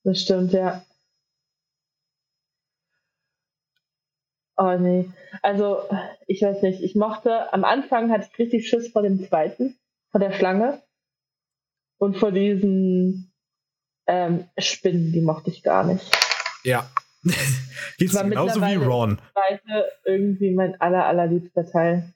[0.04, 0.84] Das stimmt, ja.
[4.56, 5.10] Oh nee.
[5.42, 5.88] Also,
[6.26, 6.80] ich weiß nicht.
[6.80, 9.76] Ich mochte, am Anfang hatte ich richtig Schiss vor dem zweiten,
[10.10, 10.82] vor der Schlange.
[11.98, 13.32] Und vor diesen
[14.06, 16.04] ähm, Spinnen, die mochte ich gar nicht.
[16.62, 16.88] Ja,
[17.98, 19.20] Geht's genauso wie Ron.
[20.04, 22.12] Irgendwie mein aller, allerliebster Teil.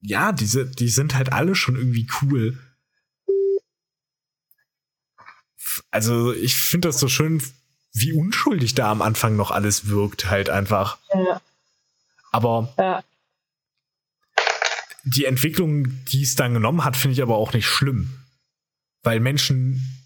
[0.00, 2.58] Ja, diese, die sind halt alle schon irgendwie cool.
[5.90, 7.42] Also, ich finde das so schön,
[7.94, 10.98] wie unschuldig da am Anfang noch alles wirkt, halt einfach.
[11.14, 11.40] Ja.
[12.32, 13.04] Aber ja.
[15.04, 18.10] die Entwicklung, die es dann genommen hat, finde ich aber auch nicht schlimm.
[19.04, 20.03] Weil Menschen,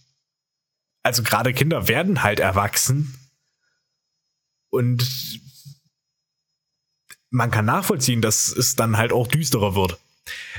[1.09, 3.15] also gerade Kinder werden halt erwachsen
[4.69, 5.09] und
[7.31, 9.99] man kann nachvollziehen, dass es dann halt auch düsterer wird.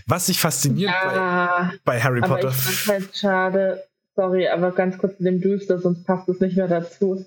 [0.07, 2.49] Was sich fasziniert Ja, bei, bei Harry aber Potter.
[2.49, 6.67] ich halt schade, sorry, aber ganz kurz zu dem Düster, sonst passt es nicht mehr
[6.67, 7.23] dazu.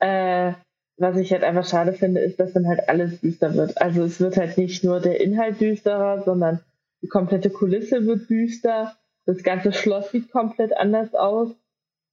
[0.00, 0.54] Äh,
[0.96, 3.80] was ich halt einfach schade finde, ist, dass dann halt alles düster wird.
[3.80, 6.58] Also es wird halt nicht nur der Inhalt düsterer, sondern
[7.00, 8.96] die komplette Kulisse wird düster.
[9.24, 11.50] Das ganze Schloss sieht komplett anders aus.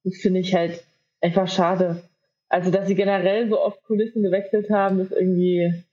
[0.04, 0.82] Das finde ich halt
[1.20, 2.02] einfach schade.
[2.48, 5.84] Also, dass sie generell so oft Kulissen gewechselt haben, ist irgendwie,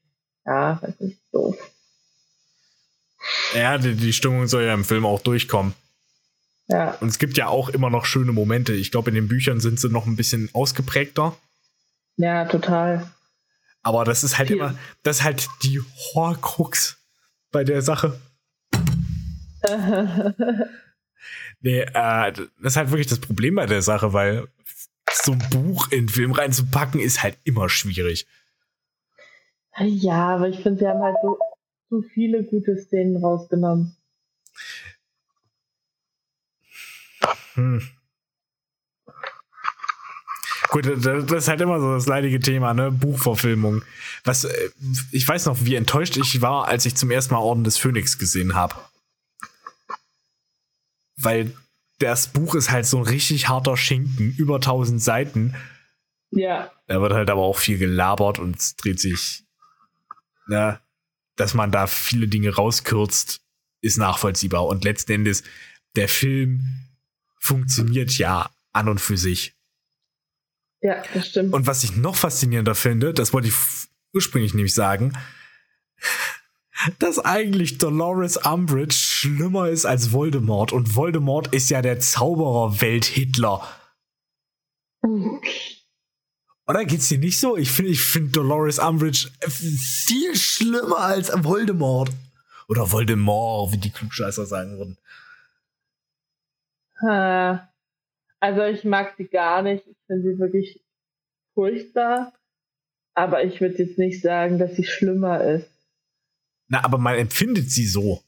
[0.45, 1.55] ja, weiß nicht, doof.
[3.55, 5.73] Ja, die, die Stimmung soll ja im Film auch durchkommen.
[6.69, 8.73] Ja, Und es gibt ja auch immer noch schöne Momente.
[8.73, 11.35] Ich glaube, in den Büchern sind sie noch ein bisschen ausgeprägter.
[12.17, 13.09] ja, total.
[13.83, 14.57] Aber das ist halt Viel.
[14.57, 15.79] immer, das ist halt die
[16.13, 16.97] Horcrux
[17.51, 18.19] bei der Sache.
[21.61, 24.47] Nee, äh, das ist halt wirklich das Problem bei der Sache, weil
[25.11, 28.27] so ein Buch in Film reinzupacken ist halt immer schwierig.
[29.79, 31.37] Ja, aber ich finde, sie haben halt so,
[31.89, 33.95] so viele gute Szenen rausgenommen.
[37.53, 37.81] Hm.
[40.69, 42.91] Gut, das das ist halt immer so das leidige Thema, ne?
[42.91, 43.83] Buchverfilmung.
[44.23, 44.69] Was, äh,
[45.11, 48.17] ich weiß noch, wie enttäuscht ich war, als ich zum ersten Mal Orden des Phönix
[48.17, 48.75] gesehen habe.
[51.17, 51.53] Weil
[51.99, 55.55] das Buch ist halt so ein richtig harter Schinken, über 1000 Seiten.
[56.31, 59.43] Ja, Da wird halt aber auch viel gelabert und es dreht sich,
[60.47, 60.79] ne,
[61.35, 63.41] dass man da viele Dinge rauskürzt,
[63.81, 64.65] ist nachvollziehbar.
[64.65, 65.43] Und letzten Endes,
[65.95, 66.61] der Film
[67.39, 69.53] funktioniert ja an und für sich.
[70.81, 71.53] ja, das stimmt.
[71.53, 73.55] Und was ich noch faszinierender finde, das wollte ich
[74.13, 75.13] ursprünglich nämlich sagen,
[76.99, 80.71] dass eigentlich Dolores Umbridge schlimmer ist als Voldemort.
[80.71, 83.67] Und Voldemort ist ja der Zauberer-Welt-Hitler.
[86.67, 87.57] Oder geht's dir nicht so?
[87.57, 92.11] Ich finde ich find Dolores Umbridge viel schlimmer als Voldemort.
[92.67, 94.97] Oder Voldemort, wie die Klugscheißer sagen würden.
[98.39, 99.87] Also ich mag sie gar nicht.
[99.87, 100.83] Ich finde sie wirklich
[101.53, 102.33] furchtbar.
[103.13, 105.71] Aber ich würde jetzt nicht sagen, dass sie schlimmer ist.
[106.67, 108.21] Na, aber man empfindet sie so.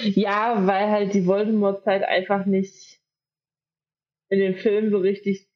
[0.00, 3.00] Ja, weil halt die Voldemort-Zeit einfach nicht
[4.28, 5.48] in den Film so richtig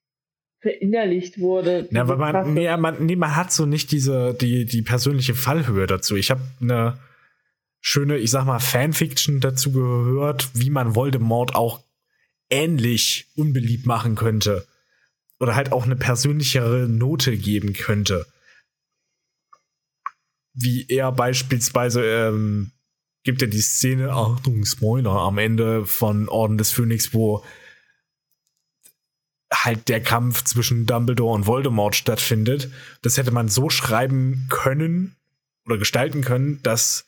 [0.61, 1.89] verinnerlicht wurde.
[1.91, 5.87] Ja, weil man, nee, man, nee, man hat so nicht diese, die, die persönliche Fallhöhe
[5.87, 6.17] dazu.
[6.17, 6.99] Ich habe eine
[7.81, 11.81] schöne, ich sag mal, Fanfiction dazu gehört, wie man Voldemort auch
[12.51, 14.67] ähnlich unbeliebt machen könnte.
[15.41, 18.27] Oder halt auch eine persönlichere Note geben könnte.
[20.53, 22.73] Wie er beispielsweise, ähm,
[23.25, 27.45] gibt ja die Szene, Achtung, Spoiler, am Ende von Orden des Phönix, wo
[29.53, 32.71] halt der Kampf zwischen Dumbledore und Voldemort stattfindet.
[33.03, 35.17] Das hätte man so schreiben können
[35.65, 37.07] oder gestalten können, dass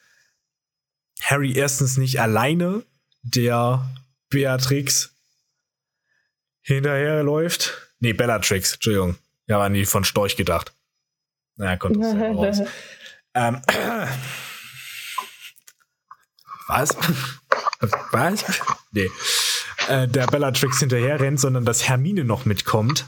[1.22, 2.82] Harry erstens nicht alleine
[3.22, 3.90] der
[4.30, 5.14] Beatrix
[6.62, 7.90] hinterherläuft.
[7.98, 9.16] Nee, Bellatrix, Entschuldigung.
[9.46, 10.72] Ja, war nie von Storch gedacht.
[11.56, 12.60] Naja, kommt das selber raus.
[13.32, 13.62] Ähm,
[16.70, 16.96] was?
[18.12, 18.44] Was?
[18.92, 19.10] Nee.
[19.88, 23.06] Äh, der Bellatrix hinterher rennt, sondern dass Hermine noch mitkommt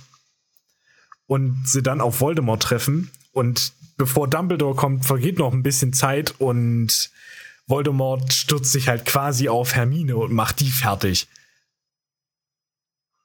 [1.27, 3.11] und sie dann auf Voldemort treffen.
[3.33, 7.11] Und bevor Dumbledore kommt, vergeht noch ein bisschen Zeit und
[7.67, 11.29] Voldemort stürzt sich halt quasi auf Hermine und macht die fertig.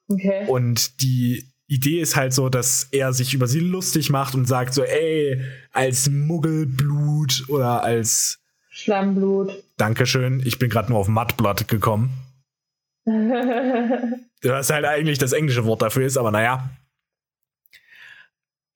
[0.08, 0.45] Okay.
[0.47, 4.73] Und die Idee ist halt so, dass er sich über sie lustig macht und sagt
[4.73, 5.41] so, ey,
[5.73, 8.39] als Muggelblut oder als
[8.77, 9.63] Schlammblut.
[9.77, 12.11] Dankeschön, ich bin gerade nur auf Mattblatt gekommen.
[14.43, 16.69] Was halt eigentlich das englische Wort dafür ist, aber naja.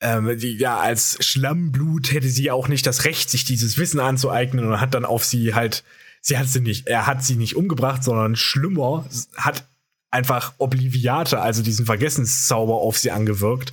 [0.01, 4.65] Ähm, die, ja, als Schlammblut hätte sie auch nicht das Recht, sich dieses Wissen anzueignen
[4.65, 5.83] und hat dann auf sie halt,
[6.19, 9.05] sie hat sie nicht, er hat sie nicht umgebracht, sondern schlimmer,
[9.37, 9.67] hat
[10.09, 13.71] einfach Obliviate, also diesen Vergessenszauber auf sie angewirkt,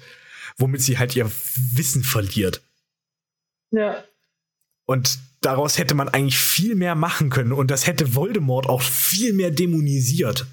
[0.58, 1.30] womit sie halt ihr
[1.74, 2.60] Wissen verliert.
[3.70, 4.04] ja.
[4.84, 9.32] Und daraus hätte man eigentlich viel mehr machen können und das hätte Voldemort auch viel
[9.32, 10.46] mehr dämonisiert.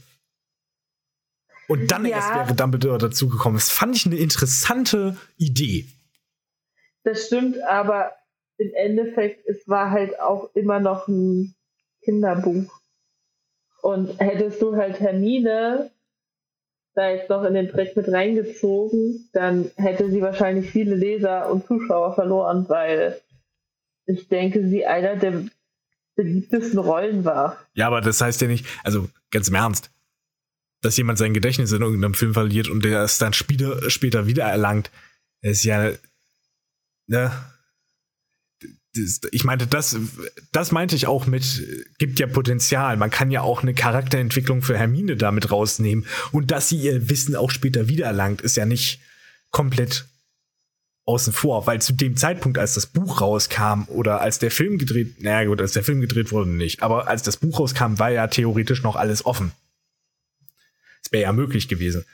[1.68, 2.18] Und dann Ja.
[2.18, 3.58] erst wäre Dumbledore dazugekommen.
[3.58, 5.88] Das fand ich eine interessante Idee.
[7.04, 8.12] Das stimmt, aber
[8.58, 11.56] im Endeffekt, es war halt auch immer noch ein
[12.04, 12.72] Kinderbuch.
[13.82, 15.92] Und hättest du halt Hermine
[16.96, 21.68] da jetzt noch in den Dreck mit reingezogen, dann hätte sie wahrscheinlich viele Leser und
[21.68, 23.20] Zuschauer verloren, weil
[24.06, 25.46] ich denke, sie einer der
[26.16, 27.58] beliebtesten Rollen war.
[27.74, 29.92] Ja, aber das heißt ja nicht, also ganz im Ernst,
[30.82, 34.46] dass jemand sein Gedächtnis in irgendeinem Film verliert und der es dann später, später wieder
[35.42, 35.92] ist ja,
[37.08, 37.32] ne?
[39.32, 39.98] Ich meinte, das,
[40.54, 42.96] das meinte ich auch mit, gibt ja Potenzial.
[42.96, 46.06] Man kann ja auch eine Charakterentwicklung für Hermine damit rausnehmen.
[46.32, 49.02] Und dass sie ihr Wissen auch später wiedererlangt, ist ja nicht
[49.52, 50.06] komplett
[51.06, 55.22] außen vor, weil zu dem Zeitpunkt, als das Buch rauskam oder als der Film gedreht,
[55.22, 58.28] naja gut, als der Film gedreht wurde nicht, aber als das Buch rauskam, war ja
[58.28, 59.52] theoretisch noch alles offen.
[61.04, 62.06] Es wäre ja möglich gewesen.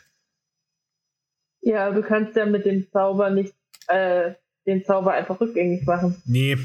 [1.62, 3.54] Ja, du kannst ja mit dem Zauber nicht
[3.88, 4.34] äh,
[4.66, 6.22] den Zauber einfach rückgängig machen.
[6.26, 6.58] Nee.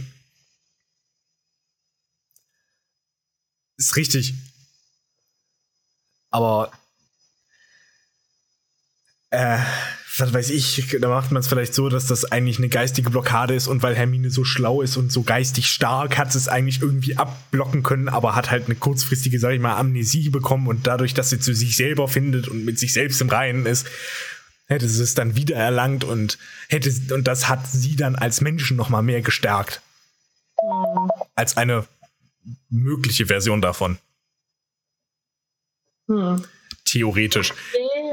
[3.76, 4.34] Ist richtig.
[6.30, 6.72] Aber
[9.30, 9.58] äh,
[10.18, 13.54] was weiß ich, da macht man es vielleicht so, dass das eigentlich eine geistige Blockade
[13.54, 16.80] ist und weil Hermine so schlau ist und so geistig stark, hat sie es eigentlich
[16.80, 21.12] irgendwie abblocken können, aber hat halt eine kurzfristige, sag ich mal, Amnesie bekommen und dadurch,
[21.12, 23.86] dass sie zu sich selber findet und mit sich selbst im Reinen ist,
[24.66, 28.76] hätte sie es dann wieder erlangt und hätte und das hat sie dann als Menschen
[28.76, 29.82] noch mal mehr gestärkt.
[31.34, 31.86] Als eine
[32.70, 33.98] mögliche Version davon.
[36.08, 36.42] Hm.
[36.86, 37.52] Theoretisch.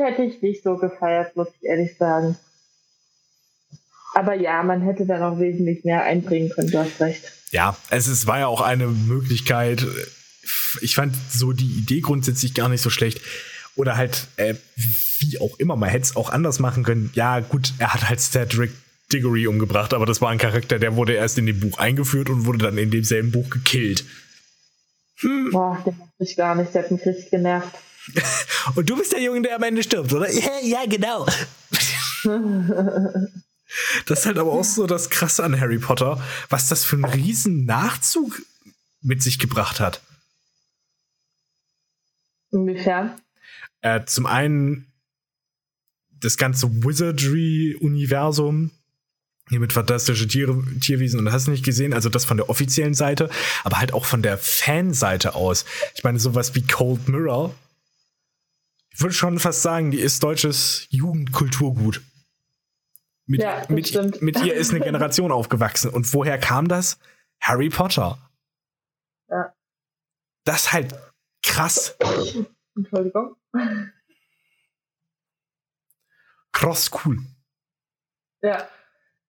[0.03, 2.37] Hätte ich nicht so gefeiert, muss ich ehrlich sagen.
[4.13, 7.23] Aber ja, man hätte da noch wesentlich mehr einbringen können, du hast recht.
[7.51, 9.85] Ja, es ist, war ja auch eine Möglichkeit.
[10.81, 13.21] Ich fand so die Idee grundsätzlich gar nicht so schlecht.
[13.75, 14.55] Oder halt, äh,
[15.19, 17.11] wie auch immer, man hätte es auch anders machen können.
[17.15, 18.71] Ja, gut, er hat halt Cedric
[19.11, 22.45] Diggory umgebracht, aber das war ein Charakter, der wurde erst in dem Buch eingeführt und
[22.45, 24.05] wurde dann in demselben Buch gekillt.
[25.17, 25.49] Hm.
[25.51, 27.73] Boah, der macht mich gar nicht, der hat mich richtig genervt.
[28.75, 30.31] Und du bist der Junge, der am Ende stirbt, oder?
[30.31, 31.25] Ja, ja genau.
[34.05, 37.05] das ist halt aber auch so das Krasse an Harry Potter, was das für einen
[37.05, 38.41] riesen Nachzug
[39.01, 40.01] mit sich gebracht hat.
[42.51, 43.19] Inwiefern?
[43.81, 44.87] Äh, zum einen
[46.11, 48.71] das ganze Wizardry-Universum,
[49.49, 52.93] hier mit fantastische Tiere, Tierwesen und hast du nicht gesehen, also das von der offiziellen
[52.93, 53.29] Seite,
[53.65, 55.65] aber halt auch von der Fanseite aus.
[55.95, 57.53] Ich meine, sowas wie Cold Mirror
[58.93, 62.01] ich würde schon fast sagen, die ist deutsches Jugendkulturgut.
[63.25, 65.89] Mit, ja, mit, mit ihr ist eine Generation aufgewachsen.
[65.89, 66.99] Und woher kam das?
[67.41, 68.17] Harry Potter.
[69.29, 69.53] Ja.
[70.45, 70.93] Das ist halt
[71.41, 71.97] krass.
[72.75, 73.35] Entschuldigung.
[76.51, 77.17] Cross cool.
[78.41, 78.69] Ja.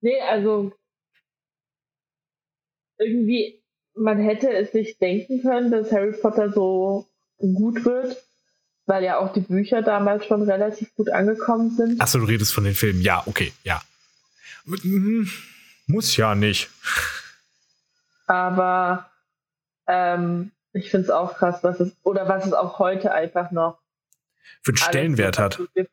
[0.01, 0.73] Nee, also
[2.99, 8.23] irgendwie, man hätte es sich denken können, dass Harry Potter so gut wird
[8.87, 12.01] weil ja auch die Bücher damals schon relativ gut angekommen sind.
[12.01, 13.01] Achso, du redest von den Filmen.
[13.01, 13.81] Ja, okay, ja.
[14.67, 15.31] Hm,
[15.87, 16.71] muss ja nicht.
[18.27, 19.11] Aber
[19.87, 23.79] ähm, ich finde es auch krass, was es, oder was es auch heute einfach noch
[24.63, 25.61] für einen Stellenwert hat.
[25.75, 25.91] Gibt,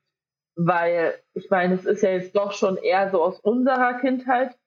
[0.55, 4.57] weil, ich meine, es ist ja jetzt doch schon eher so aus unserer Kindheit.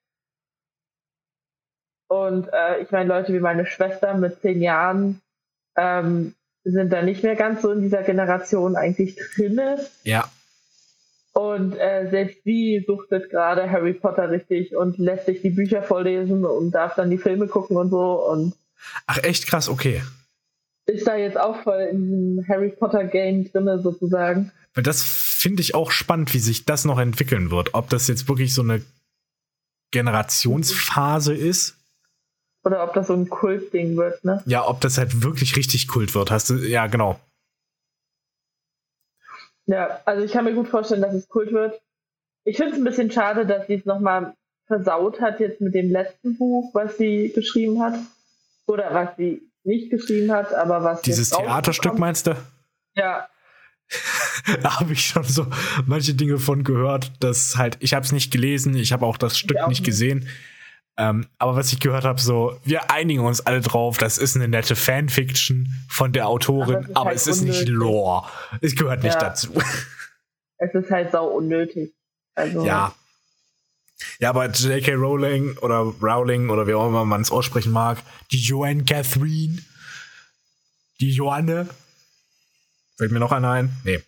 [2.07, 5.21] Und äh, ich meine, Leute wie meine Schwester mit zehn Jahren,
[5.75, 6.35] ähm,
[6.65, 9.79] sind da nicht mehr ganz so in dieser Generation eigentlich drinne.
[10.03, 10.29] Ja.
[11.33, 16.45] Und äh, selbst sie suchtet gerade Harry Potter richtig und lässt sich die Bücher vorlesen
[16.45, 18.25] und darf dann die Filme gucken und so.
[18.25, 18.53] Und
[19.05, 20.01] Ach, echt krass, okay.
[20.87, 24.51] Ist da jetzt auch voll in diesem Harry Potter Game drinne sozusagen.
[24.73, 27.73] Weil das finde ich auch spannend, wie sich das noch entwickeln wird.
[27.73, 28.81] Ob das jetzt wirklich so eine
[29.91, 31.77] Generationsphase ist
[32.65, 34.43] oder ob das so ein Kultding wird, ne?
[34.45, 37.19] Ja, ob das halt wirklich richtig Kult wird, hast du, ja, genau.
[39.67, 41.79] Ja, also ich kann mir gut vorstellen, dass es Kult wird.
[42.43, 44.35] Ich finde es ein bisschen schade, dass sie es nochmal
[44.67, 47.95] versaut hat jetzt mit dem letzten Buch, was sie geschrieben hat.
[48.67, 51.01] Oder was sie nicht geschrieben hat, aber was.
[51.01, 52.35] Dieses Theaterstück meinst du?
[52.95, 53.27] Ja.
[54.63, 55.45] da habe ich schon so
[55.85, 59.37] manche Dinge von gehört, dass halt, ich habe es nicht gelesen, ich habe auch das
[59.37, 60.27] Stück auch nicht gesehen.
[60.97, 64.47] Ähm, aber was ich gehört habe, so, wir einigen uns alle drauf, das ist eine
[64.47, 67.61] nette Fanfiction von der Autorin, aber, aber halt es ist unnötig.
[67.61, 68.27] nicht Lore.
[68.61, 69.19] Es gehört nicht ja.
[69.19, 69.53] dazu.
[70.57, 71.93] Es ist halt sau unnötig.
[72.33, 72.95] Also, ja.
[74.19, 74.93] Ja, aber J.K.
[74.93, 78.01] Rowling oder Rowling oder wie auch immer man es aussprechen mag,
[78.31, 79.61] die Joanne Catherine,
[81.01, 81.67] die Joanne,
[82.97, 83.77] fällt mir noch einer ein?
[83.83, 84.01] Nee.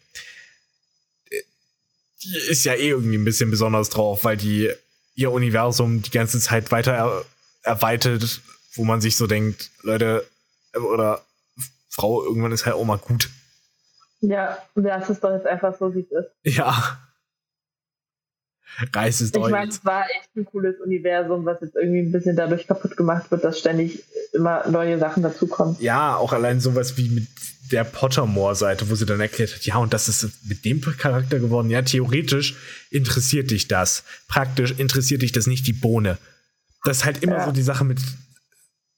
[2.23, 4.71] Die ist ja eh irgendwie ein bisschen besonders drauf, weil die
[5.17, 7.25] ihr Universum die ganze Zeit weiter er
[7.63, 8.39] erweitert,
[8.75, 10.25] wo man sich so denkt, Leute,
[10.73, 11.21] oder
[11.89, 13.29] Frau, irgendwann ist halt auch mal gut.
[14.21, 16.55] Ja, das ist doch jetzt einfach so, wie es ist.
[16.55, 16.99] Ja.
[18.93, 19.45] Reiß es doch.
[19.45, 22.95] Ich meine, es war echt ein cooles Universum, was jetzt irgendwie ein bisschen dadurch kaputt
[22.95, 24.03] gemacht wird, dass ständig
[24.33, 25.77] immer neue Sachen dazukommen.
[25.79, 27.27] Ja, auch allein sowas wie mit
[27.71, 31.69] der Pottermore-Seite, wo sie dann erklärt hat, ja, und das ist mit dem Charakter geworden.
[31.69, 32.55] Ja, theoretisch
[32.89, 34.03] interessiert dich das.
[34.27, 36.17] Praktisch interessiert dich das nicht die Bohne.
[36.83, 37.45] Das ist halt immer ja.
[37.45, 37.99] so die Sache mit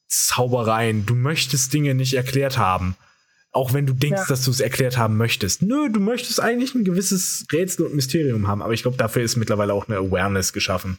[0.08, 1.06] Zaubereien.
[1.06, 2.96] Du möchtest Dinge nicht erklärt haben.
[3.52, 4.26] Auch wenn du denkst, ja.
[4.28, 5.62] dass du es erklärt haben möchtest.
[5.62, 8.62] Nö, du möchtest eigentlich ein gewisses Rätsel und Mysterium haben.
[8.62, 10.98] Aber ich glaube, dafür ist mittlerweile auch eine Awareness geschaffen.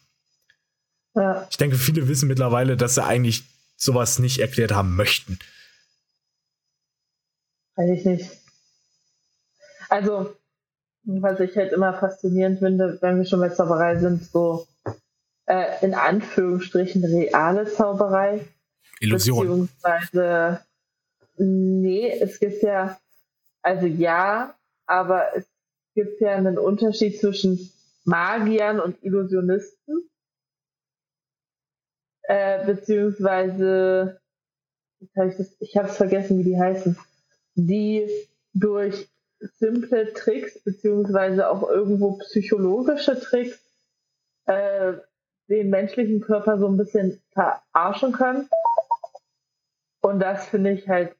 [1.16, 1.48] Ja.
[1.50, 3.44] Ich denke, viele wissen mittlerweile, dass sie eigentlich
[3.78, 5.40] sowas nicht erklärt haben möchten.
[7.82, 8.30] Weiß ich nicht.
[9.90, 10.36] Also,
[11.04, 14.68] was ich halt immer faszinierend finde, wenn wir schon bei Zauberei sind, so
[15.48, 18.46] äh, in Anführungsstrichen reale Zauberei.
[19.00, 19.68] Illusion.
[19.68, 20.64] Beziehungsweise,
[21.38, 23.00] nee, es gibt ja,
[23.64, 24.56] also ja,
[24.86, 25.46] aber es
[25.96, 27.72] gibt ja einen Unterschied zwischen
[28.04, 30.08] Magiern und Illusionisten.
[32.26, 34.22] Äh, beziehungsweise,
[35.18, 36.96] hab ich, das, ich habe es vergessen, wie die heißen,
[37.56, 38.08] die
[38.54, 39.10] durch
[39.58, 43.60] simple Tricks beziehungsweise auch irgendwo psychologische Tricks
[44.46, 44.94] äh,
[45.48, 48.50] den menschlichen Körper so ein bisschen verarschen können.
[50.02, 51.16] Und das finde ich halt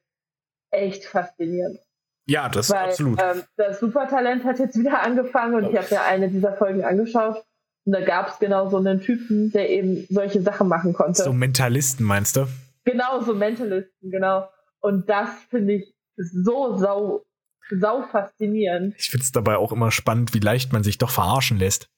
[0.70, 1.78] echt faszinierend.
[2.26, 3.20] Ja, das Weil, absolut.
[3.22, 5.70] Ähm, das Supertalent hat jetzt wieder angefangen und oh.
[5.70, 7.44] ich habe ja eine dieser Folgen angeschaut.
[7.84, 11.22] Und da gab es genau so einen Typen, der eben solche Sachen machen konnte.
[11.22, 12.46] So Mentalisten meinst du?
[12.84, 14.48] Genau, so Mentalisten, genau.
[14.80, 17.24] Und das finde ich so sau,
[17.70, 18.94] sau faszinierend.
[18.98, 21.88] Ich finde es dabei auch immer spannend, wie leicht man sich doch verarschen lässt.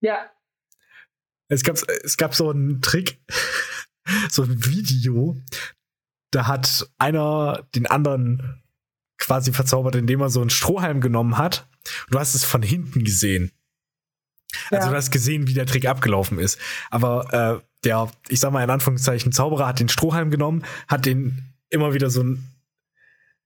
[0.00, 0.30] Ja.
[1.48, 3.20] Es gab, es gab so einen Trick,
[4.30, 5.36] so ein Video,
[6.30, 8.62] da hat einer den anderen
[9.18, 11.68] quasi verzaubert, indem er so einen Strohhalm genommen hat.
[12.10, 13.52] Du hast es von hinten gesehen.
[14.70, 16.58] Also du hast gesehen, wie der Trick abgelaufen ist.
[16.90, 21.54] Aber äh, der, ich sag mal in Anführungszeichen, Zauberer hat den Strohhalm genommen, hat den
[21.68, 22.22] immer wieder so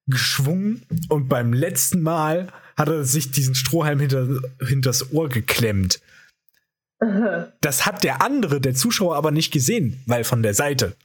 [0.06, 4.28] geschwungen und beim letzten Mal hat er sich diesen Strohhalm hinter,
[4.60, 6.00] hinters Ohr geklemmt.
[7.60, 10.96] Das hat der andere, der Zuschauer, aber nicht gesehen, weil von der Seite.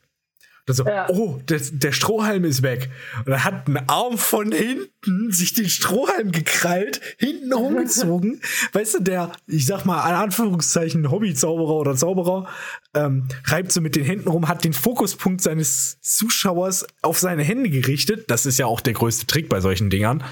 [0.68, 1.10] Und so, ja.
[1.10, 2.90] oh, der, der, Strohhalm ist weg.
[3.26, 8.42] Und er hat einen Arm von hinten sich den Strohhalm gekrallt, hinten rumgezogen.
[8.74, 12.48] weißt du, der, ich sag mal, in Anführungszeichen Hobbyzauberer oder Zauberer,
[12.94, 17.70] ähm, reibt so mit den Händen rum, hat den Fokuspunkt seines Zuschauers auf seine Hände
[17.70, 18.30] gerichtet.
[18.30, 20.24] Das ist ja auch der größte Trick bei solchen Dingern.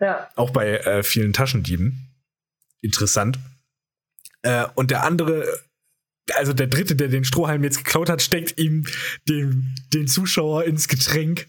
[0.00, 0.28] Ja.
[0.34, 2.14] Auch bei äh, vielen Taschendieben.
[2.80, 3.38] Interessant.
[4.42, 5.46] Äh, und der andere
[6.34, 8.86] also der Dritte, der den Strohhalm jetzt geklaut hat, steckt ihm
[9.28, 11.48] den, den Zuschauer ins Getränk.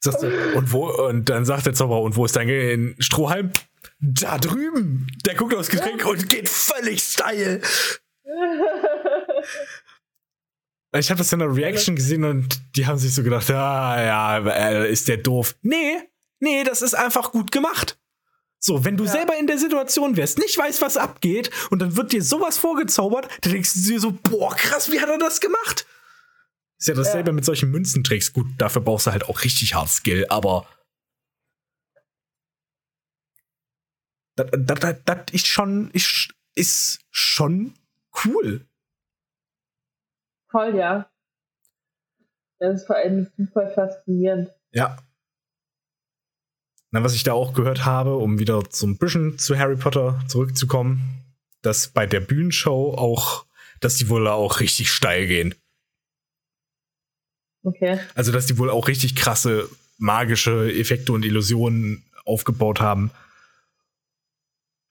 [0.00, 3.50] Sagst du, und wo, und dann sagt der Zauberer, und wo ist dein Strohhalm?
[3.98, 5.08] Da drüben!
[5.26, 7.62] Der guckt aufs Getränk und geht völlig steil.
[10.96, 14.38] Ich habe das in der Reaction gesehen und die haben sich so gedacht, ah, ja,
[14.48, 15.54] äh, ist der doof.
[15.60, 15.98] Nee,
[16.40, 17.97] nee, das ist einfach gut gemacht.
[18.60, 19.12] So, wenn du ja.
[19.12, 23.28] selber in der Situation wärst, nicht weißt, was abgeht, und dann wird dir sowas vorgezaubert,
[23.42, 25.86] dann denkst du dir so, boah, krass, wie hat er das gemacht?
[26.78, 27.34] Ist ja dasselbe ja.
[27.34, 28.32] mit solchen Münzentricks.
[28.32, 30.66] Gut, dafür brauchst du halt auch richtig hart Skill, aber.
[34.36, 37.74] Das, das, das, das ist schon, ist, ist schon
[38.24, 38.66] cool.
[40.50, 41.10] Voll, ja.
[42.60, 44.50] Das ist vor allem super faszinierend.
[44.72, 44.96] Ja.
[46.90, 50.20] Na, was ich da auch gehört habe, um wieder so ein bisschen zu Harry Potter
[50.26, 51.22] zurückzukommen,
[51.60, 53.44] dass bei der Bühnenshow auch,
[53.80, 55.54] dass die wohl auch richtig steil gehen.
[57.62, 58.00] Okay.
[58.14, 59.68] Also, dass die wohl auch richtig krasse
[59.98, 63.10] magische Effekte und Illusionen aufgebaut haben.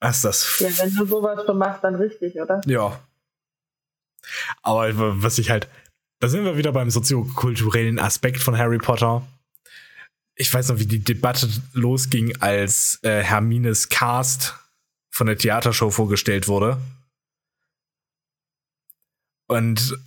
[0.00, 0.58] Was ist das?
[0.60, 2.60] Ja, wenn du sowas schon machst, dann richtig, oder?
[2.66, 3.00] Ja.
[4.62, 5.68] Aber was ich halt,
[6.20, 9.26] da sind wir wieder beim soziokulturellen Aspekt von Harry Potter
[10.38, 14.54] ich weiß noch, wie die Debatte losging, als äh, Hermines Cast
[15.10, 16.80] von der Theatershow vorgestellt wurde.
[19.48, 19.98] Und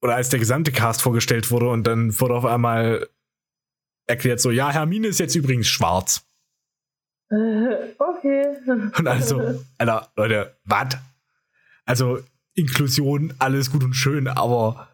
[0.00, 3.08] oder als der gesamte Cast vorgestellt wurde und dann wurde auf einmal
[4.06, 6.24] erklärt so, ja, Hermine ist jetzt übrigens schwarz.
[7.28, 8.56] Okay.
[8.66, 10.96] Und also, Alter, Leute, was?
[11.84, 12.20] Also,
[12.54, 14.88] Inklusion, alles gut und schön, aber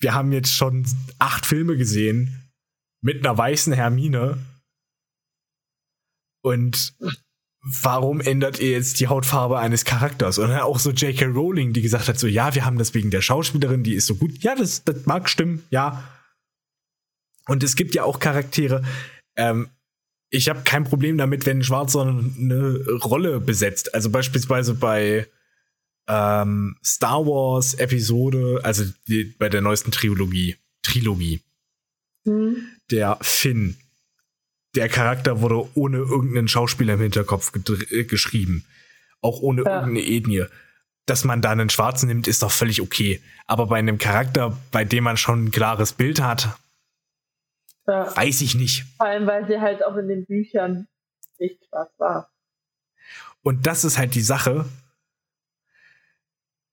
[0.00, 0.84] wir haben jetzt schon
[1.18, 2.47] acht Filme gesehen
[3.00, 4.38] mit einer weißen Hermine.
[6.42, 6.94] Und
[7.60, 10.38] warum ändert ihr jetzt die Hautfarbe eines Charakters?
[10.38, 11.26] Und dann auch so J.K.
[11.26, 14.16] Rowling, die gesagt hat, so ja, wir haben das wegen der Schauspielerin, die ist so
[14.16, 14.38] gut.
[14.38, 16.08] Ja, das, das mag stimmen, ja.
[17.46, 18.84] Und es gibt ja auch Charaktere,
[19.36, 19.70] ähm,
[20.30, 23.94] ich habe kein Problem damit, wenn ein Schwarzer eine Rolle besetzt.
[23.94, 25.26] Also beispielsweise bei
[26.06, 31.40] ähm, Star Wars Episode, also die, bei der neuesten Trilogie, Trilogie,
[32.26, 32.77] hm.
[32.90, 33.76] Der Finn,
[34.74, 37.52] der Charakter wurde ohne irgendeinen Schauspieler im Hinterkopf
[37.90, 38.64] äh, geschrieben.
[39.20, 39.80] Auch ohne ja.
[39.80, 40.44] irgendeine Ethnie.
[41.06, 43.20] Dass man da einen Schwarzen nimmt, ist doch völlig okay.
[43.46, 46.58] Aber bei einem Charakter, bei dem man schon ein klares Bild hat,
[47.86, 48.14] ja.
[48.14, 48.84] weiß ich nicht.
[48.98, 50.86] Vor allem, weil sie halt auch in den Büchern
[51.38, 52.30] nicht schwarz war.
[53.42, 54.66] Und das ist halt die Sache.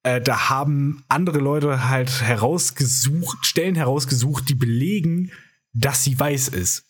[0.04, 5.32] Äh, da haben andere Leute halt herausgesucht, Stellen herausgesucht, die belegen,
[5.76, 6.86] dass sie weiß ist.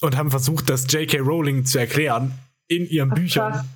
[0.00, 1.18] Und haben versucht, das J.K.
[1.18, 2.38] Rowling zu erklären
[2.68, 3.52] in ihren Ach, Büchern.
[3.52, 3.66] Krass.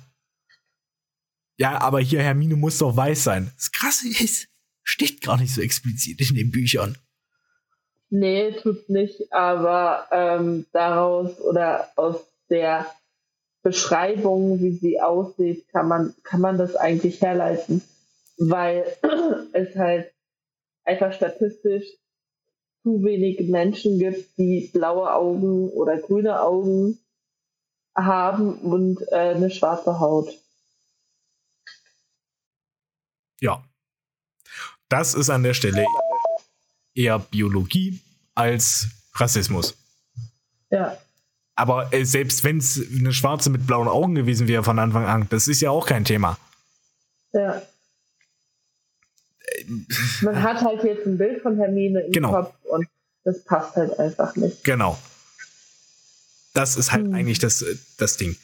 [1.57, 3.51] Ja, aber hier Hermine muss doch weiß sein.
[3.55, 4.47] Das Krasse ist,
[4.83, 6.97] steht gar nicht so explizit in den Büchern.
[8.09, 12.17] Nee, tut nicht, aber ähm, daraus oder aus
[12.49, 12.85] der
[13.63, 17.81] Beschreibung, wie sie aussieht, kann man, kann man das eigentlich herleiten,
[18.37, 18.85] weil
[19.53, 20.11] es halt
[20.83, 21.85] einfach statistisch
[22.83, 26.99] zu wenig Menschen gibt, die blaue Augen oder grüne Augen
[27.95, 30.33] haben und äh, eine schwarze Haut.
[33.39, 33.63] Ja.
[34.89, 35.85] Das ist an der Stelle
[36.93, 37.99] eher Biologie
[38.35, 39.77] als Rassismus.
[40.69, 40.97] Ja.
[41.55, 45.27] Aber äh, selbst wenn es eine Schwarze mit blauen Augen gewesen wäre von Anfang an,
[45.29, 46.37] das ist ja auch kein Thema.
[47.33, 47.61] Ja.
[50.21, 52.31] Man hat halt jetzt ein Bild von Hermine im genau.
[52.31, 52.87] Kopf und
[53.23, 54.63] das passt halt einfach nicht.
[54.63, 54.97] Genau.
[56.53, 57.13] Das ist halt hm.
[57.13, 58.35] eigentlich das, äh, das Ding.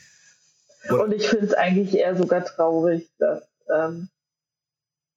[0.90, 3.44] Und, und ich finde es eigentlich eher sogar traurig, dass,
[3.74, 4.10] ähm,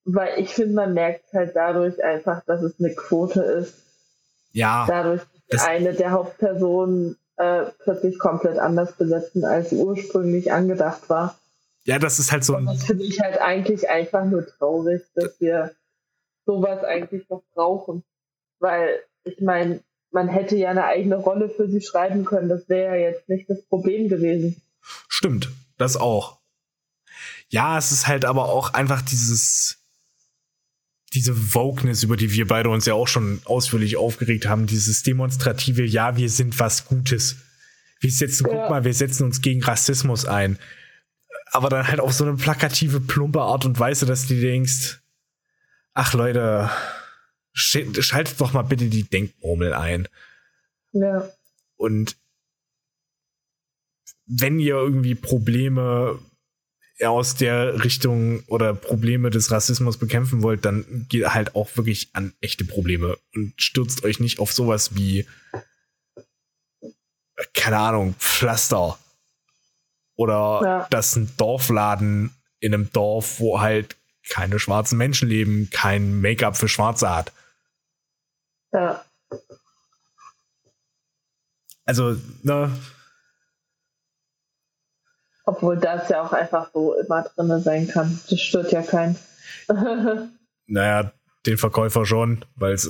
[0.04, 3.74] weil ich finde, man merkt halt dadurch einfach, dass es eine Quote ist.
[4.52, 4.86] Ja.
[4.88, 5.22] Dadurch
[5.58, 11.38] eine der Hauptpersonen äh, plötzlich komplett anders besetzen, als ursprünglich angedacht war.
[11.84, 12.66] Ja, das ist halt so ein.
[12.66, 15.72] das finde ich halt eigentlich einfach nur traurig, dass wir
[16.46, 18.04] sowas eigentlich noch brauchen.
[18.58, 22.48] Weil, ich meine, man hätte ja eine eigene Rolle für sie schreiben können.
[22.48, 24.60] Das wäre ja jetzt nicht das Problem gewesen.
[25.08, 26.38] Stimmt, das auch.
[27.48, 29.78] Ja, es ist halt aber auch einfach dieses,
[31.12, 35.84] diese Wokeness, über die wir beide uns ja auch schon ausführlich aufgeregt haben, dieses demonstrative,
[35.84, 37.36] ja, wir sind was Gutes.
[38.00, 38.54] Wir setzen, ja.
[38.54, 40.58] guck mal, wir setzen uns gegen Rassismus ein.
[41.52, 44.99] Aber dann halt auf so eine plakative, plumpe Art und Weise, dass du denkst,
[45.94, 46.70] ach Leute,
[47.52, 50.08] schaltet doch mal bitte die Denkmurmel ein.
[50.92, 51.28] Ja.
[51.76, 52.16] Und
[54.26, 56.18] wenn ihr irgendwie Probleme
[57.02, 62.34] aus der Richtung oder Probleme des Rassismus bekämpfen wollt, dann geht halt auch wirklich an
[62.40, 65.26] echte Probleme und stürzt euch nicht auf sowas wie,
[67.54, 68.98] keine Ahnung, Pflaster.
[70.16, 70.86] Oder ja.
[70.90, 73.96] dass ein Dorfladen in einem Dorf, wo halt
[74.28, 77.32] keine schwarzen Menschen leben, kein Make-up für Schwarze hat.
[78.72, 79.04] Ja.
[81.84, 82.70] Also, ne,
[85.50, 88.20] obwohl das ja auch einfach so immer drin sein kann.
[88.30, 89.16] Das stört ja keinen.
[90.66, 91.12] naja,
[91.44, 92.88] den Verkäufer schon, weil es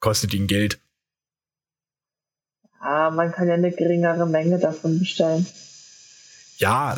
[0.00, 0.80] kostet ihn Geld.
[2.82, 5.46] Ja, man kann ja eine geringere Menge davon bestellen.
[6.56, 6.96] Ja,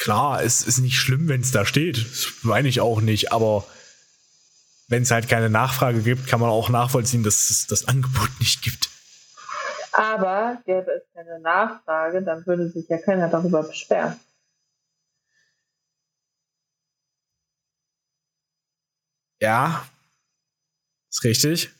[0.00, 1.98] klar, es ist nicht schlimm, wenn es da steht.
[1.98, 3.64] Das meine ich auch nicht, aber
[4.88, 8.62] wenn es halt keine Nachfrage gibt, kann man auch nachvollziehen, dass es das Angebot nicht
[8.62, 8.90] gibt.
[9.92, 14.18] Aber gäbe es keine Nachfrage, dann würde sich ja keiner darüber beschweren.
[19.40, 19.86] Ja,
[21.10, 21.70] ist richtig.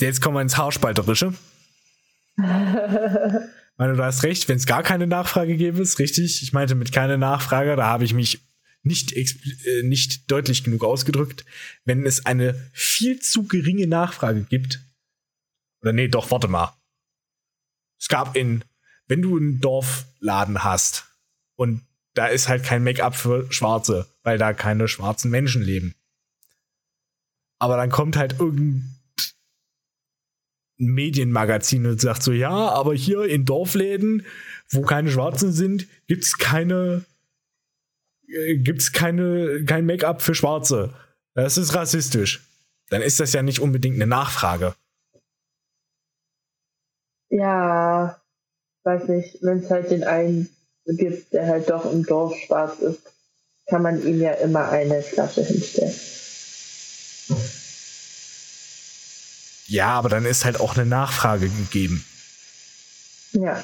[0.00, 1.34] Jetzt kommen wir ins Haarspalterische.
[3.78, 6.42] meine, du hast recht, wenn es gar keine Nachfrage gäbe, ist richtig.
[6.42, 8.40] Ich meinte mit keine Nachfrage, da habe ich mich
[8.82, 11.44] nicht, äh, nicht deutlich genug ausgedrückt.
[11.84, 14.80] Wenn es eine viel zu geringe Nachfrage gibt,
[15.80, 16.76] oder nee, doch, warte mal.
[18.00, 18.64] Es gab in,
[19.06, 21.06] wenn du einen Dorfladen hast
[21.56, 21.82] und
[22.14, 25.94] da ist halt kein Make-up für Schwarze, weil da keine schwarzen Menschen leben.
[27.60, 28.97] Aber dann kommt halt irgendein
[30.78, 34.24] Medienmagazin und sagt so, ja, aber hier in Dorfläden,
[34.70, 37.04] wo keine Schwarzen sind, gibt's keine,
[38.28, 40.94] äh, gibt's keine, kein Make-up für Schwarze.
[41.34, 42.44] Das ist rassistisch.
[42.90, 44.74] Dann ist das ja nicht unbedingt eine Nachfrage.
[47.30, 48.20] Ja,
[48.84, 50.48] weiß nicht, wenn es halt den einen
[50.86, 53.02] gibt, der halt doch im Dorf schwarz ist,
[53.66, 55.92] kann man ihm ja immer eine Flasche hinstellen.
[59.68, 62.04] Ja, aber dann ist halt auch eine Nachfrage gegeben.
[63.32, 63.62] Ja.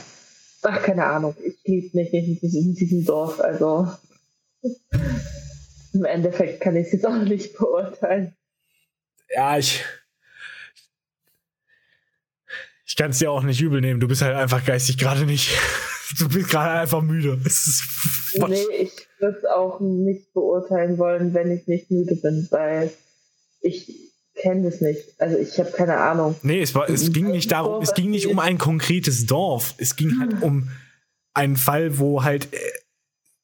[0.63, 1.35] Ach, keine Ahnung.
[1.43, 3.91] Ich lebe nicht in diesem, in diesem Dorf, also.
[5.93, 8.37] Im Endeffekt kann ich es jetzt auch nicht beurteilen.
[9.35, 9.83] Ja, ich.
[12.87, 14.01] Ich kann es dir auch nicht übel nehmen.
[14.01, 15.51] Du bist halt einfach geistig gerade nicht.
[16.19, 17.41] Du bist gerade einfach müde.
[18.47, 22.93] nee, ich würde es auch nicht beurteilen wollen, wenn ich nicht müde bin, weil
[23.63, 24.04] ich
[24.35, 25.21] kenne das nicht.
[25.21, 26.37] Also ich habe keine Ahnung.
[26.43, 29.75] Nee, es, war, es ging nicht darum, es ging nicht um ein konkretes Dorf.
[29.79, 30.71] Es ging halt um
[31.35, 32.59] einen Fall, wo halt äh,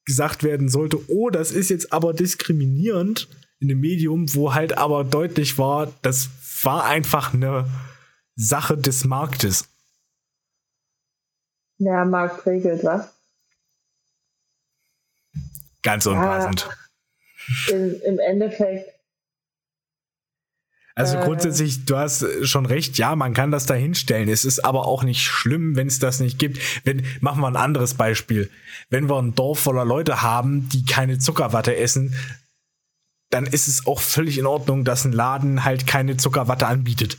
[0.05, 3.27] gesagt werden sollte, oh, das ist jetzt aber diskriminierend
[3.59, 6.29] in dem Medium, wo halt aber deutlich war, das
[6.63, 7.69] war einfach eine
[8.35, 9.67] Sache des Marktes.
[11.77, 13.07] Ja, Markt regelt was.
[15.83, 16.69] Ganz unpassend.
[17.67, 19.00] Ja, im, Im Endeffekt
[20.95, 21.23] also äh.
[21.23, 24.29] grundsätzlich, du hast schon recht, ja, man kann das da hinstellen.
[24.29, 26.59] Es ist aber auch nicht schlimm, wenn es das nicht gibt.
[26.85, 28.49] Wenn, machen wir ein anderes Beispiel.
[28.89, 32.15] Wenn wir ein Dorf voller Leute haben, die keine Zuckerwatte essen,
[33.29, 37.17] dann ist es auch völlig in Ordnung, dass ein Laden halt keine Zuckerwatte anbietet.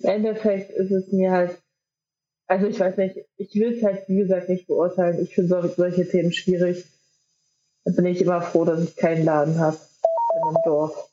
[0.00, 1.58] Im Endeffekt ist es mir halt,
[2.46, 5.22] also ich weiß nicht, ich will es halt, wie gesagt, nicht beurteilen.
[5.22, 6.84] Ich finde solche Themen schwierig.
[7.84, 9.78] Da bin ich immer froh, dass ich keinen Laden habe
[10.36, 11.11] in einem Dorf.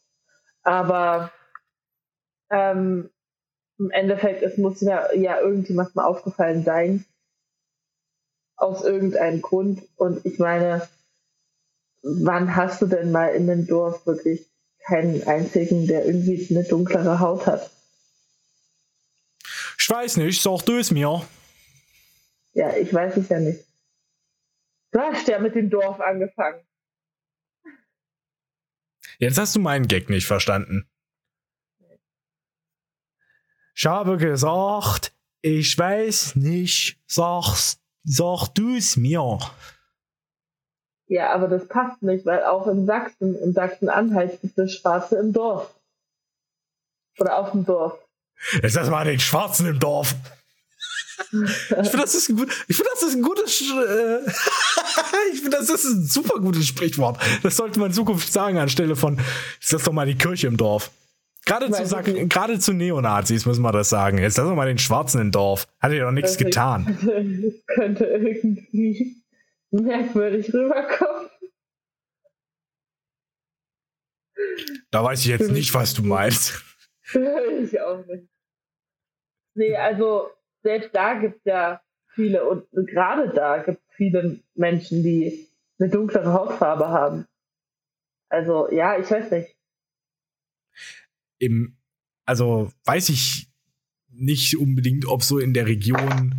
[0.70, 1.32] Aber
[2.51, 3.09] ähm,
[3.80, 7.05] im Endeffekt, es muss ja, ja irgendjemand mal aufgefallen sein.
[8.55, 9.82] Aus irgendeinem Grund.
[9.95, 10.88] Und ich meine,
[12.03, 14.45] wann hast du denn mal in einem Dorf wirklich
[14.86, 17.72] keinen einzigen, der irgendwie eine dunklere Haut hat?
[19.80, 21.28] Ich weiß nicht, sag du es mir.
[22.53, 23.65] Ja, ich weiß es ja nicht.
[24.91, 26.61] Du hast ja mit dem Dorf angefangen.
[29.20, 30.89] Jetzt hast du meinen Gag nicht verstanden.
[33.76, 39.39] Ich habe gesagt, ich weiß nicht, sagst, sag du es mir.
[41.07, 45.34] Ja, aber das passt nicht, weil auch in Sachsen, in Sachsen-Anhalt gibt es Schwarze im
[45.34, 45.74] Dorf.
[47.17, 47.99] Oder auf dem Dorf.
[48.61, 50.15] Jetzt lass mal den Schwarzen im Dorf.
[51.32, 54.32] Ich finde, das ist ein gut, ich finde, das ist ein gutes, äh,
[55.32, 57.20] ich finde, das ist ein super gutes Sprichwort.
[57.43, 59.20] Das sollte man in Zukunft sagen anstelle von,
[59.59, 60.91] ist das doch mal die Kirche im Dorf.
[61.45, 64.17] Gerade zu, sagen, gerade zu Neonazis müssen wir das sagen.
[64.20, 65.67] Jetzt lass doch mal den Schwarzen im Dorf.
[65.80, 66.97] Hat ja doch nichts also getan.
[67.41, 69.24] Das könnte irgendwie
[69.72, 71.30] merkwürdig rüberkommen.
[74.91, 76.63] Da weiß ich jetzt nicht, was du meinst.
[77.13, 78.28] ich auch nicht.
[79.55, 80.30] Nee, also
[80.63, 81.82] selbst da gibt es ja
[82.13, 85.47] viele und gerade da gibt es viele Menschen, die
[85.78, 87.26] eine dunklere Hautfarbe haben.
[88.30, 89.56] Also ja, ich weiß nicht.
[91.38, 91.78] Im,
[92.26, 93.50] also weiß ich
[94.08, 96.36] nicht unbedingt, ob so in der Region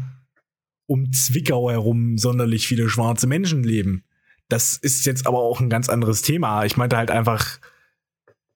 [0.87, 4.05] um Zwickau herum sonderlich viele schwarze Menschen leben.
[4.49, 6.65] Das ist jetzt aber auch ein ganz anderes Thema.
[6.65, 7.61] Ich meinte halt einfach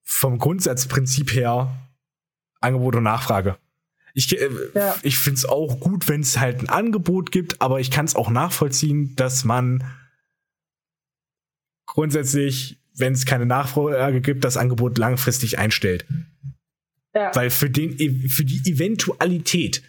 [0.02, 1.76] vom Grundsatzprinzip her
[2.60, 3.56] Angebot und Nachfrage.
[4.14, 4.96] Ich, äh, ja.
[5.02, 8.14] ich finde es auch gut, wenn es halt ein Angebot gibt, aber ich kann es
[8.14, 9.84] auch nachvollziehen, dass man
[11.86, 16.06] grundsätzlich, wenn es keine Nachfrage gibt, das Angebot langfristig einstellt.
[17.12, 17.34] Ja.
[17.34, 19.82] Weil für, den, e, für die Eventualität,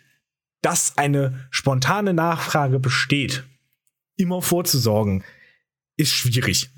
[0.61, 3.43] dass eine spontane Nachfrage besteht,
[4.17, 5.23] immer vorzusorgen,
[5.97, 6.69] ist schwierig.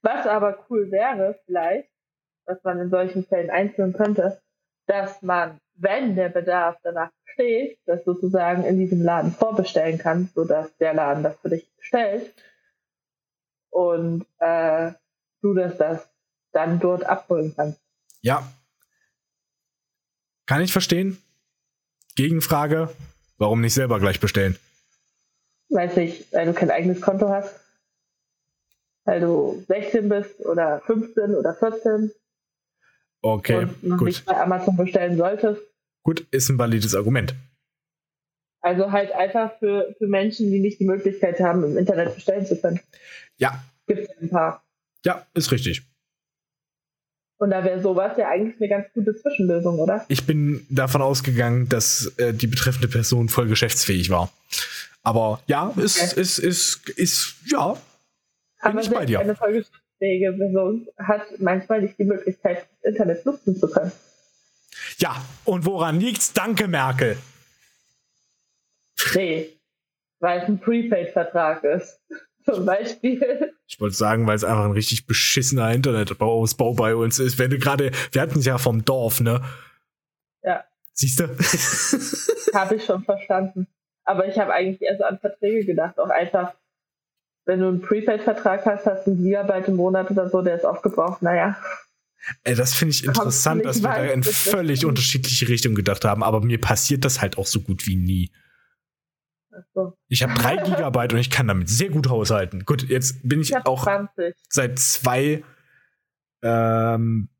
[0.00, 1.88] Was aber cool wäre, vielleicht,
[2.46, 4.40] was man in solchen Fällen einführen könnte,
[4.88, 10.76] dass man, wenn der Bedarf danach besteht, das sozusagen in diesem Laden vorbestellen kann, sodass
[10.78, 12.34] der Laden das für dich bestellt
[13.70, 14.92] und äh,
[15.42, 16.08] du das, das
[16.52, 17.78] dann dort abholen kannst.
[18.22, 18.50] Ja.
[20.46, 21.22] Kann ich verstehen.
[22.16, 22.88] Gegenfrage,
[23.36, 24.58] warum nicht selber gleich bestellen?
[25.68, 27.54] Weiß ich, weil du kein eigenes Konto hast.
[29.04, 32.10] Weil du 16 bist oder 15 oder 14
[33.22, 34.06] Okay, und noch gut.
[34.06, 35.60] nicht bei Amazon bestellen solltest.
[36.04, 37.34] Gut, ist ein valides Argument.
[38.60, 42.60] Also halt einfach für, für Menschen, die nicht die Möglichkeit haben, im Internet bestellen zu
[42.60, 42.80] können.
[43.36, 43.62] Ja.
[43.86, 44.64] Gibt es ein paar.
[45.04, 45.82] Ja, ist richtig.
[47.38, 50.04] Und da wäre sowas ja eigentlich eine ganz gute Zwischenlösung, oder?
[50.08, 54.32] Ich bin davon ausgegangen, dass äh, die betreffende Person voll geschäftsfähig war.
[55.04, 56.20] Aber ja, ist, okay.
[56.20, 57.74] ist, ist, ist, ist, ja.
[57.74, 57.80] Bin
[58.60, 59.36] Aber ich bei dir.
[59.36, 59.64] Voll
[59.98, 63.92] fähige Person hat manchmal nicht die Möglichkeit, das Internet nutzen zu können.
[64.98, 66.32] Ja, und woran liegt's?
[66.32, 67.16] Danke, Merkel.
[69.14, 69.58] Nee,
[70.20, 72.00] weil es ein Prepaid-Vertrag ist.
[72.44, 73.52] Zum Beispiel.
[73.66, 77.38] Ich wollte sagen, weil es einfach ein richtig beschissener Internetausbau bei uns ist.
[77.38, 79.44] Wenn du gerade, wir hatten es ja vom Dorf, ne?
[80.42, 80.64] Ja.
[80.94, 81.24] Siehst du?
[82.54, 83.66] habe ich schon verstanden.
[84.04, 86.54] Aber ich habe eigentlich erst an Verträge gedacht, auch einfach
[87.48, 90.66] wenn du einen Prepaid-Vertrag hast, hast du einen Gigabyte im Monat oder so, der ist
[90.66, 91.56] aufgebraucht, naja.
[92.44, 96.42] Ey, das finde ich interessant, dass wir da in völlig unterschiedliche Richtungen gedacht haben, aber
[96.42, 98.30] mir passiert das halt auch so gut wie nie.
[99.72, 99.94] So.
[100.08, 102.66] Ich habe drei Gigabyte und ich kann damit sehr gut haushalten.
[102.66, 104.34] Gut, jetzt bin ich, ich auch 20.
[104.50, 105.42] seit zwei,
[106.42, 107.30] ähm,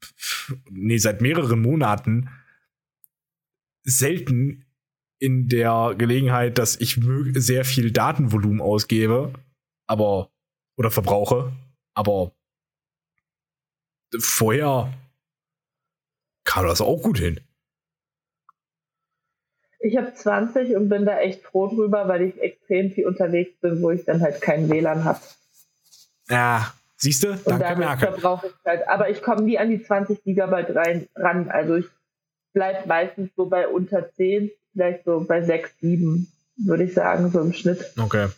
[0.71, 2.31] nee, seit mehreren Monaten
[3.83, 4.65] selten
[5.19, 6.99] in der Gelegenheit, dass ich
[7.35, 9.35] sehr viel Datenvolumen ausgebe,
[9.89, 10.31] aber
[10.77, 11.53] oder verbrauche,
[11.95, 12.31] aber
[14.21, 14.93] vorher
[16.45, 17.41] kam das auch gut hin.
[19.81, 23.83] Ich habe 20 und bin da echt froh drüber, weil ich extrem viel unterwegs bin,
[23.83, 25.21] wo ich dann halt keinen WLAN habe.
[26.29, 27.35] Ja, siehst du?
[27.35, 28.09] Danke, Merkel.
[28.13, 28.89] Verbrauche ich halt.
[28.89, 31.49] Aber ich komme nie an die 20 Gigabyte rein, ran.
[31.49, 31.87] Also ich
[32.53, 37.41] bleibe meistens so bei unter 10, vielleicht so bei 6, 7, würde ich sagen, so
[37.41, 37.93] im Schnitt.
[37.99, 38.29] Okay.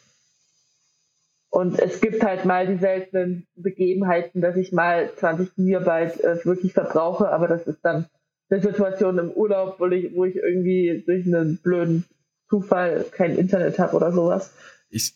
[1.50, 6.72] Und es gibt halt mal die seltenen Begebenheiten, dass ich mal 20 Gigabyte äh, wirklich
[6.72, 8.06] verbrauche, aber das ist dann
[8.48, 12.04] eine Situation im Urlaub, wo ich, wo ich irgendwie durch einen blöden
[12.48, 14.52] Zufall kein Internet habe oder sowas.
[14.90, 15.14] Ich.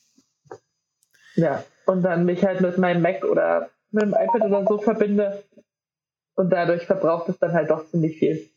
[1.36, 5.44] Ja, und dann mich halt mit meinem Mac oder mit dem iPad oder so verbinde.
[6.34, 8.50] Und dadurch verbraucht es dann halt doch ziemlich viel.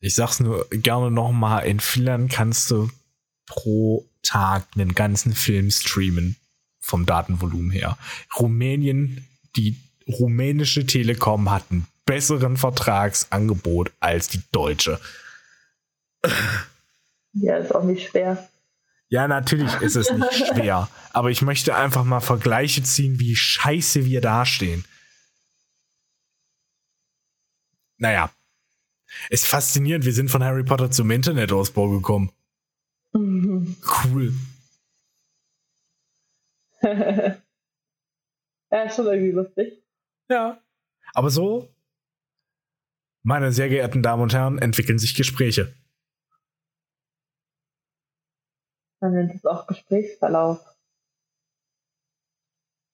[0.00, 2.88] Ich sag's nur gerne nochmal, in Finnland kannst du
[3.46, 6.36] pro Tag einen ganzen Film streamen
[6.84, 7.96] vom Datenvolumen her.
[8.38, 9.26] Rumänien,
[9.56, 9.76] die
[10.06, 15.00] rumänische Telekom hat ein besseren Vertragsangebot als die deutsche.
[17.32, 18.48] Ja, ist auch nicht schwer.
[19.08, 20.88] Ja, natürlich ist es nicht schwer.
[21.12, 24.84] Aber ich möchte einfach mal Vergleiche ziehen, wie scheiße wir dastehen.
[27.96, 28.30] Naja.
[29.30, 32.32] Ist faszinierend, wir sind von Harry Potter zum Internetausbau gekommen.
[33.12, 33.76] Mhm.
[34.04, 34.34] Cool.
[38.70, 39.82] ja, ist schon irgendwie lustig.
[40.28, 40.60] Ja.
[41.14, 41.74] Aber so
[43.24, 45.74] meine sehr geehrten Damen und Herren, entwickeln sich Gespräche.
[49.00, 50.60] Man nennt es auch Gesprächsverlauf.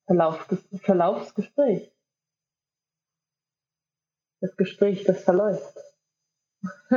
[0.07, 0.47] Verlauf,
[0.83, 1.93] Verlaufsgespräch.
[4.41, 5.77] Das Gespräch, das verläuft.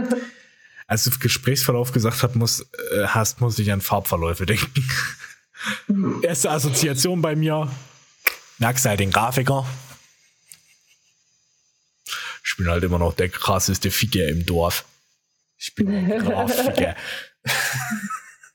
[0.87, 4.87] Als du Gesprächsverlauf gesagt hast, muss, äh, hast, muss ich an Farbverläufe denken.
[6.21, 7.71] Erste Assoziation bei mir.
[8.59, 9.65] Merkst du halt den Grafiker?
[12.45, 14.85] Ich bin halt immer noch der krasseste Ficker im Dorf.
[15.57, 16.95] Ich bin der Grafiker.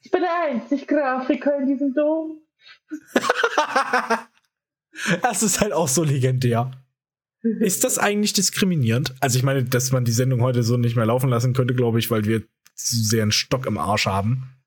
[0.02, 2.42] ich bin der einzig Grafiker in diesem Dom.
[5.22, 6.70] das ist halt auch so legendär.
[7.42, 9.14] Ist das eigentlich diskriminierend?
[9.20, 11.98] Also ich meine, dass man die Sendung heute so nicht mehr laufen lassen könnte, glaube
[11.98, 12.42] ich, weil wir
[12.74, 14.57] zu sehr einen Stock im Arsch haben.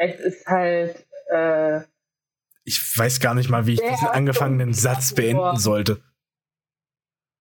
[0.00, 1.06] Es ist halt.
[1.30, 1.80] Äh,
[2.64, 6.02] ich weiß gar nicht mal, wie ich diesen angefangenen Satz beenden sollte.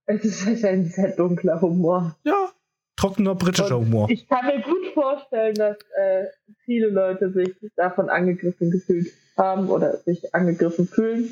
[0.06, 2.18] Es ist halt ein sehr dunkler Humor.
[2.24, 2.52] Ja,
[2.96, 4.10] trockener britischer Und Humor.
[4.10, 6.26] Ich kann mir gut vorstellen, dass äh,
[6.66, 11.32] viele Leute sich davon angegriffen gefühlt haben oder sich angegriffen fühlen.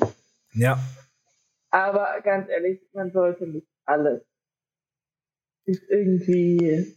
[0.52, 0.78] Ja.
[1.70, 4.22] Aber ganz ehrlich, man sollte nicht alles
[5.68, 6.96] ist irgendwie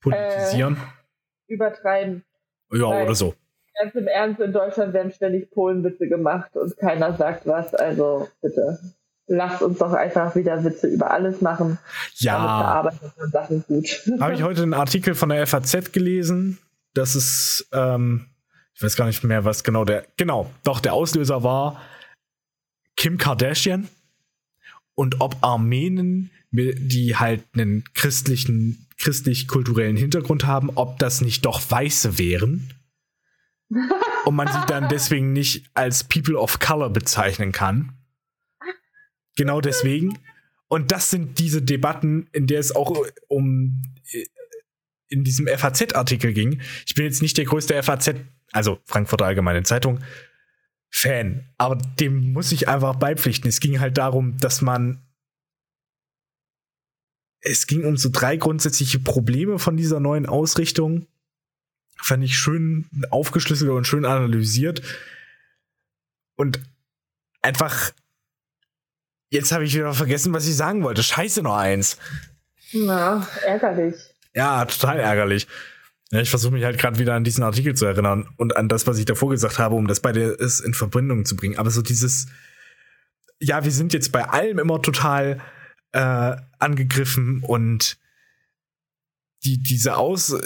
[0.00, 0.76] politisieren.
[0.76, 2.24] Äh, übertreiben.
[2.72, 3.34] Ja, Weil oder so.
[3.80, 8.78] Ganz im Ernst, in Deutschland werden ständig Polenwitze gemacht und keiner sagt was, also bitte
[9.26, 11.78] lasst uns doch einfach wieder Witze über alles machen.
[12.16, 12.90] Ja.
[13.32, 14.02] Sachen gut.
[14.20, 16.58] Habe ich heute einen Artikel von der FAZ gelesen.
[16.94, 18.26] Das ist, ähm,
[18.74, 21.80] ich weiß gar nicht mehr, was genau der, genau, doch der Auslöser war
[22.96, 23.88] Kim Kardashian
[24.94, 32.18] und ob Armenen, die halt einen christlichen, christlich-kulturellen Hintergrund haben, ob das nicht doch Weiße
[32.18, 32.72] wären.
[34.24, 37.92] und man sie dann deswegen nicht als People of Color bezeichnen kann.
[39.36, 40.18] Genau deswegen.
[40.68, 43.82] Und das sind diese Debatten, in der es auch um
[45.08, 46.60] in diesem FAZ-Artikel ging.
[46.86, 48.14] Ich bin jetzt nicht der größte FAZ,
[48.52, 50.00] also Frankfurter Allgemeine Zeitung,
[50.90, 53.48] Fan, aber dem muss ich einfach beipflichten.
[53.48, 55.02] Es ging halt darum, dass man
[57.44, 61.06] es ging um so drei grundsätzliche Probleme von dieser neuen Ausrichtung.
[61.96, 64.82] Fand ich schön aufgeschlüsselt und schön analysiert.
[66.36, 66.60] Und
[67.42, 67.92] einfach
[69.34, 71.02] Jetzt habe ich wieder vergessen, was ich sagen wollte.
[71.02, 71.98] Scheiße, noch eins.
[72.72, 73.96] Na, ärgerlich.
[74.32, 75.48] Ja, total ärgerlich.
[76.12, 78.86] Ja, ich versuche mich halt gerade wieder an diesen Artikel zu erinnern und an das,
[78.86, 81.58] was ich davor gesagt habe, um das beide in Verbindung zu bringen.
[81.58, 82.28] Aber so dieses,
[83.40, 85.40] ja, wir sind jetzt bei allem immer total
[85.94, 87.98] äh, angegriffen und
[89.44, 90.36] die, diese Aus,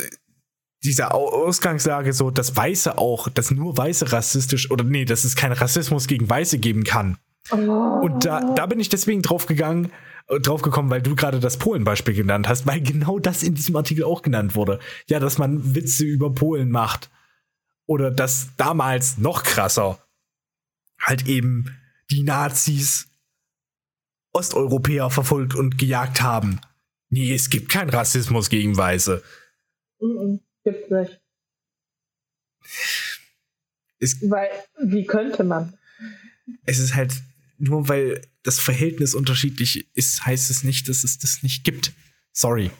[0.84, 5.52] dieser Ausgangslage so, dass Weiße auch, dass nur Weiße rassistisch oder nee, dass es keinen
[5.52, 7.18] Rassismus gegen Weiße geben kann.
[7.50, 7.56] Oh.
[7.56, 9.90] Und da, da bin ich deswegen drauf gegangen,
[10.28, 13.74] äh, drauf gekommen, weil du gerade das Polen-Beispiel genannt hast, weil genau das in diesem
[13.74, 14.78] Artikel auch genannt wurde.
[15.08, 17.10] Ja, dass man Witze über Polen macht.
[17.86, 19.98] Oder dass damals noch krasser
[21.00, 21.74] halt eben
[22.10, 23.08] die Nazis
[24.32, 26.60] Osteuropäer verfolgt und gejagt haben.
[27.10, 29.22] Nee, es gibt keinen Rassismus gegen Weiße.
[30.00, 31.20] Mhm, gibt's nicht.
[34.00, 34.50] Es, weil,
[34.80, 35.76] wie könnte man?
[36.66, 37.14] Es ist halt,
[37.58, 41.92] nur weil das Verhältnis unterschiedlich ist, heißt es nicht, dass es das nicht gibt.
[42.32, 42.70] Sorry.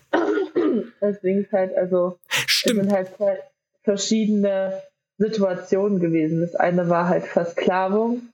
[1.23, 2.79] Ding ist halt, also, Stimmt.
[2.79, 3.39] es sind halt zwei
[3.83, 4.83] verschiedene
[5.17, 6.41] Situationen gewesen.
[6.41, 8.29] Das eine war halt Versklavung,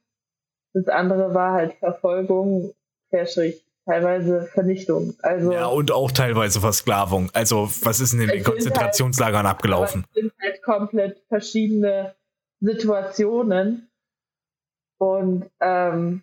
[0.72, 2.74] das andere war halt Verfolgung,
[3.14, 5.14] Verschrich, teilweise Vernichtung.
[5.22, 7.30] Also, ja, und auch teilweise Versklavung.
[7.32, 10.04] Also, was ist denn in den Konzentrationslagern halt, abgelaufen?
[10.08, 12.14] Es sind halt komplett verschiedene
[12.60, 13.88] Situationen.
[14.98, 16.22] Und ähm,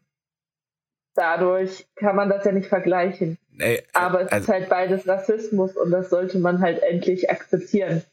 [1.16, 3.38] dadurch kann man das ja nicht vergleichen.
[3.52, 8.04] Nee, Aber es also, ist halt beides Rassismus und das sollte man halt endlich akzeptieren.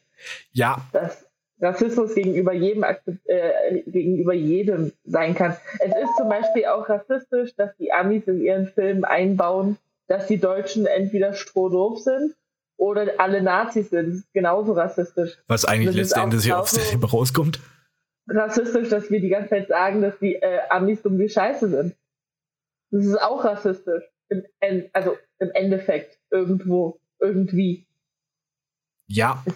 [0.51, 0.85] Ja.
[0.91, 1.28] Dass
[1.61, 5.57] Rassismus gegenüber jedem, äh, gegenüber jedem sein kann.
[5.79, 10.39] Es ist zum Beispiel auch rassistisch, dass die Amis in ihren Filmen einbauen, dass die
[10.39, 12.35] Deutschen entweder strohdoof sind
[12.77, 14.07] oder alle Nazis sind.
[14.07, 15.37] Das ist genauso rassistisch.
[15.47, 17.59] Was eigentlich letztendlich hier auf der rauskommt?
[18.27, 21.95] Rassistisch, dass wir die ganze Zeit sagen, dass die äh, Amis dumm wie Scheiße sind.
[22.91, 24.03] Das ist auch rassistisch.
[24.29, 24.43] Im,
[24.93, 27.85] also im Endeffekt irgendwo, irgendwie.
[29.07, 29.43] Ja.
[29.45, 29.55] Es,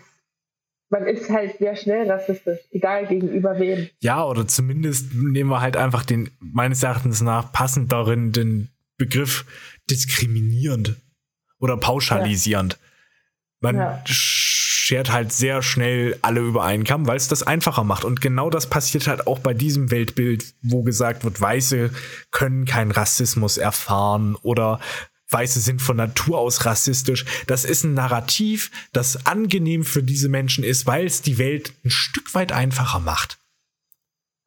[0.94, 3.90] man ist halt sehr schnell rassistisch, egal gegenüber wem.
[4.00, 9.46] Ja, oder zumindest nehmen wir halt einfach den, meines Erachtens nach, passend darin den Begriff
[9.90, 10.96] diskriminierend
[11.60, 12.74] oder pauschalisierend.
[12.74, 12.80] Ja.
[13.60, 14.04] Man ja
[14.84, 18.04] schert halt sehr schnell alle über einen Kamm, weil es das einfacher macht.
[18.04, 21.90] Und genau das passiert halt auch bei diesem Weltbild, wo gesagt wird, Weiße
[22.32, 24.82] können keinen Rassismus erfahren oder
[25.34, 27.26] Weiße sind von Natur aus rassistisch.
[27.48, 31.90] Das ist ein Narrativ, das angenehm für diese Menschen ist, weil es die Welt ein
[31.90, 33.40] Stück weit einfacher macht.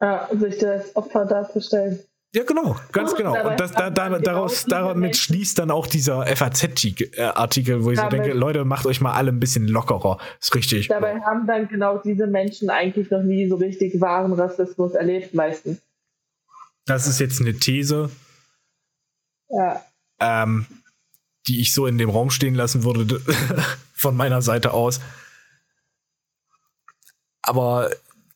[0.01, 1.99] Ja, sich das Opfer darzustellen.
[2.35, 3.49] Ja, genau, ganz genau.
[3.49, 8.33] Und das, da, da, daraus, damit schließt dann auch dieser FAZ-Artikel, wo ich so denke,
[8.33, 10.19] Leute, macht euch mal alle ein bisschen lockerer.
[10.39, 10.89] Ist richtig.
[10.89, 15.79] Dabei haben dann genau diese Menschen eigentlich noch nie so richtig wahren Rassismus erlebt, meistens.
[16.85, 18.11] Das ist jetzt eine These.
[19.49, 19.83] Ja.
[20.19, 20.65] Ähm,
[21.47, 23.21] die ich so in dem Raum stehen lassen würde,
[23.93, 24.99] von meiner Seite aus.
[27.41, 27.89] Aber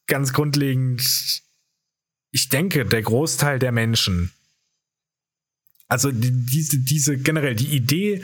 [0.07, 1.01] ganz grundlegend
[2.31, 4.31] ich denke, der Großteil der Menschen,
[5.87, 8.23] also die, diese, diese generell die Idee,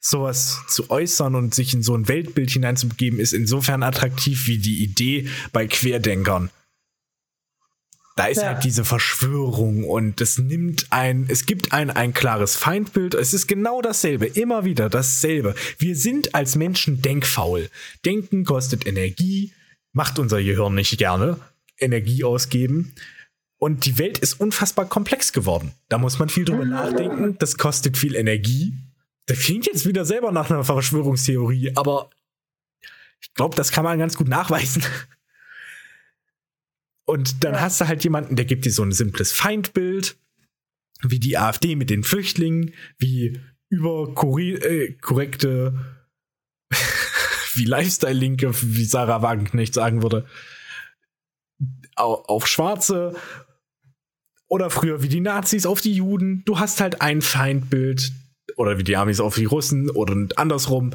[0.00, 4.82] sowas zu äußern und sich in so ein Weltbild hineinzubegeben, ist insofern attraktiv wie die
[4.82, 6.50] Idee bei Querdenkern.
[8.16, 8.48] Da ist ja.
[8.48, 13.14] halt diese Verschwörung und es nimmt ein, es gibt ein, ein klares Feindbild.
[13.14, 15.54] Es ist genau dasselbe, immer wieder dasselbe.
[15.78, 17.70] Wir sind als Menschen denkfaul.
[18.04, 19.52] Denken kostet Energie,
[19.92, 21.38] macht unser Gehirn nicht gerne.
[21.78, 22.94] Energie ausgeben.
[23.58, 25.72] Und die Welt ist unfassbar komplex geworden.
[25.88, 27.36] Da muss man viel drüber nachdenken.
[27.38, 28.74] Das kostet viel Energie.
[29.26, 32.10] Das klingt jetzt wieder selber nach einer Verschwörungstheorie, aber
[33.20, 34.82] ich glaube, das kann man ganz gut nachweisen.
[37.04, 37.60] Und dann ja.
[37.60, 40.16] hast du halt jemanden, der gibt dir so ein simples Feindbild,
[41.02, 45.74] wie die AfD mit den Flüchtlingen, wie überkorrekte,
[46.70, 46.76] äh,
[47.54, 50.26] wie Lifestyle-Linke, wie Sarah Wagenknecht sagen würde,
[51.96, 53.14] auf Schwarze
[54.48, 56.42] oder früher wie die Nazis auf die Juden.
[56.44, 58.12] Du hast halt ein Feindbild.
[58.56, 60.90] Oder wie die Amis auf die Russen oder andersrum.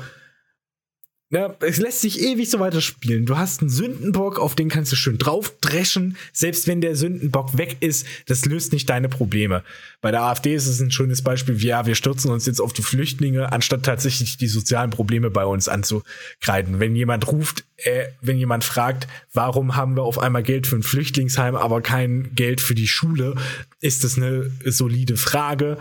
[1.30, 3.26] Ja, es lässt sich ewig so weiterspielen.
[3.26, 6.16] Du hast einen Sündenbock, auf den kannst du schön draufdreschen.
[6.32, 9.66] Selbst wenn der Sündenbock weg ist, das löst nicht deine Probleme.
[10.00, 12.72] Bei der AfD ist es ein schönes Beispiel, wie ja, wir stürzen uns jetzt auf
[12.72, 16.80] die Flüchtlinge, anstatt tatsächlich die sozialen Probleme bei uns anzukreiden.
[16.80, 20.84] Wenn jemand ruft, äh, wenn jemand fragt, warum haben wir auf einmal Geld für ein
[20.84, 23.36] Flüchtlingsheim, aber kein Geld für die Schule,
[23.82, 25.78] ist das eine solide Frage.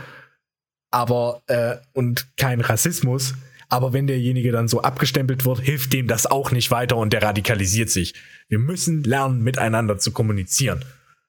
[0.90, 3.34] Aber, äh, und kein Rassismus
[3.68, 7.22] aber wenn derjenige dann so abgestempelt wird, hilft dem das auch nicht weiter und der
[7.22, 8.14] radikalisiert sich.
[8.48, 10.84] Wir müssen lernen, miteinander zu kommunizieren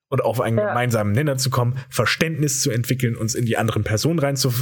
[0.09, 0.69] und auf einen ja.
[0.69, 4.53] gemeinsamen Nenner zu kommen, Verständnis zu entwickeln, uns in die anderen Personen rein zu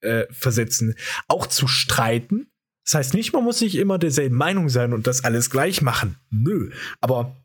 [0.00, 0.96] äh, versetzen,
[1.28, 2.48] auch zu streiten.
[2.84, 6.16] Das heißt nicht, man muss sich immer derselben Meinung sein und das alles gleich machen.
[6.30, 6.70] Nö.
[7.00, 7.36] Aber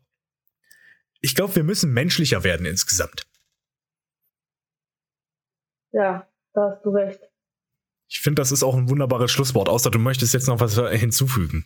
[1.20, 3.26] ich glaube, wir müssen menschlicher werden insgesamt.
[5.92, 7.29] Ja, da hast du recht.
[8.10, 11.64] Ich finde, das ist auch ein wunderbares Schlusswort, außer du möchtest jetzt noch was hinzufügen.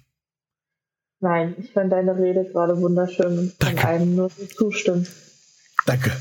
[1.20, 3.88] Nein, ich fand deine Rede gerade wunderschön und kann Danke.
[3.88, 5.08] einem nur zustimmen.
[5.86, 6.14] Danke.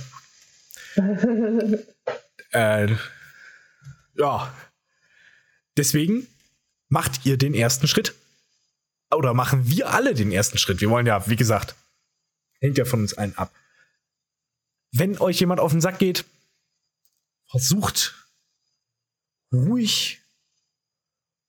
[2.51, 2.95] äh,
[4.15, 4.53] ja.
[5.75, 6.25] Deswegen
[6.87, 8.15] macht ihr den ersten Schritt.
[9.13, 10.79] Oder machen wir alle den ersten Schritt.
[10.79, 11.75] Wir wollen ja, wie gesagt,
[12.61, 13.51] hängt ja von uns allen ab.
[14.93, 16.23] Wenn euch jemand auf den Sack geht,
[17.49, 18.22] versucht
[19.53, 20.19] ruhig,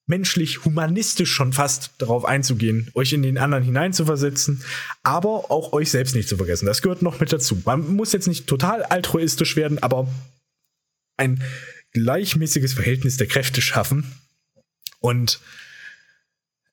[0.07, 4.63] menschlich, humanistisch schon fast darauf einzugehen, euch in den anderen hineinzuversetzen,
[5.03, 6.67] aber auch euch selbst nicht zu vergessen.
[6.67, 7.61] Das gehört noch mit dazu.
[7.65, 10.07] Man muss jetzt nicht total altruistisch werden, aber
[11.17, 11.43] ein
[11.93, 14.13] gleichmäßiges Verhältnis der Kräfte schaffen.
[15.01, 15.41] Und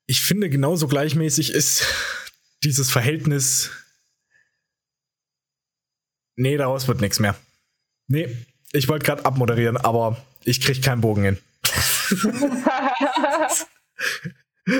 [0.07, 1.85] ich finde, genauso gleichmäßig ist
[2.63, 3.71] dieses Verhältnis.
[6.35, 7.37] Nee, daraus wird nichts mehr.
[8.07, 8.35] Nee,
[8.73, 11.37] ich wollte gerade abmoderieren, aber ich krieg keinen Bogen hin.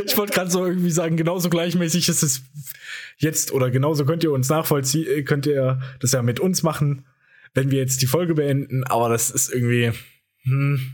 [0.06, 2.42] ich wollte gerade so irgendwie sagen, genauso gleichmäßig ist es
[3.18, 7.06] jetzt oder genauso könnt ihr uns nachvollziehen, könnt ihr das ja mit uns machen,
[7.54, 9.92] wenn wir jetzt die Folge beenden, aber das ist irgendwie
[10.44, 10.94] hm,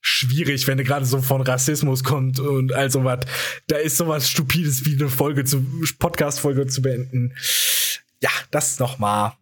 [0.00, 3.20] schwierig, wenn ihr gerade so von Rassismus kommt und all sowas.
[3.66, 5.64] Da ist sowas Stupides wie eine Folge zu,
[5.98, 7.34] Podcast-Folge zu beenden.
[8.22, 9.36] Ja, das ist noch mal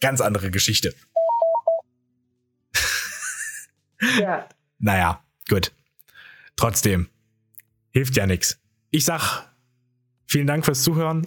[0.00, 0.94] ganz andere Geschichte.
[4.20, 4.48] Ja.
[4.78, 5.72] Naja, gut.
[6.56, 7.08] Trotzdem,
[7.92, 8.60] hilft ja nichts.
[8.90, 9.52] Ich sag
[10.26, 11.26] vielen Dank fürs Zuhören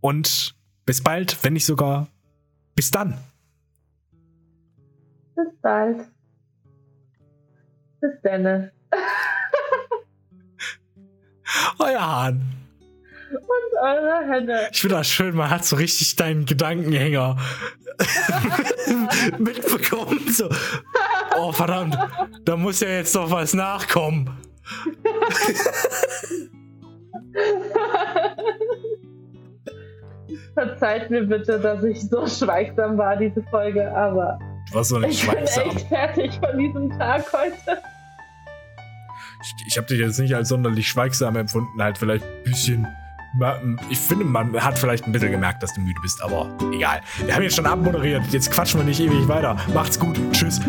[0.00, 0.54] und
[0.84, 2.08] bis bald, wenn nicht sogar
[2.74, 3.18] bis dann.
[5.34, 6.06] Bis bald.
[8.00, 8.70] Bis dann.
[11.78, 12.61] Euer Hahn.
[13.32, 14.68] Und eure Hände.
[14.72, 17.36] Ich finde das schön, man hat so richtig deinen Gedankenhänger
[19.38, 20.20] mitbekommen.
[20.30, 20.48] So.
[21.38, 21.96] Oh, verdammt,
[22.44, 24.30] da muss ja jetzt noch was nachkommen.
[30.54, 34.38] Verzeiht mir bitte, dass ich so schweigsam war, diese Folge, aber
[34.72, 35.68] Was so nicht ich bin schweigsam.
[35.70, 37.82] echt fertig von diesem Tag heute.
[39.42, 42.86] Ich, ich habe dich jetzt nicht als sonderlich schweigsam empfunden, halt vielleicht ein bisschen.
[43.88, 47.00] Ich finde, man hat vielleicht ein bisschen gemerkt, dass du müde bist, aber egal.
[47.24, 49.56] Wir haben jetzt schon abmoderiert, jetzt quatschen wir nicht ewig weiter.
[49.72, 50.60] Macht's gut, tschüss.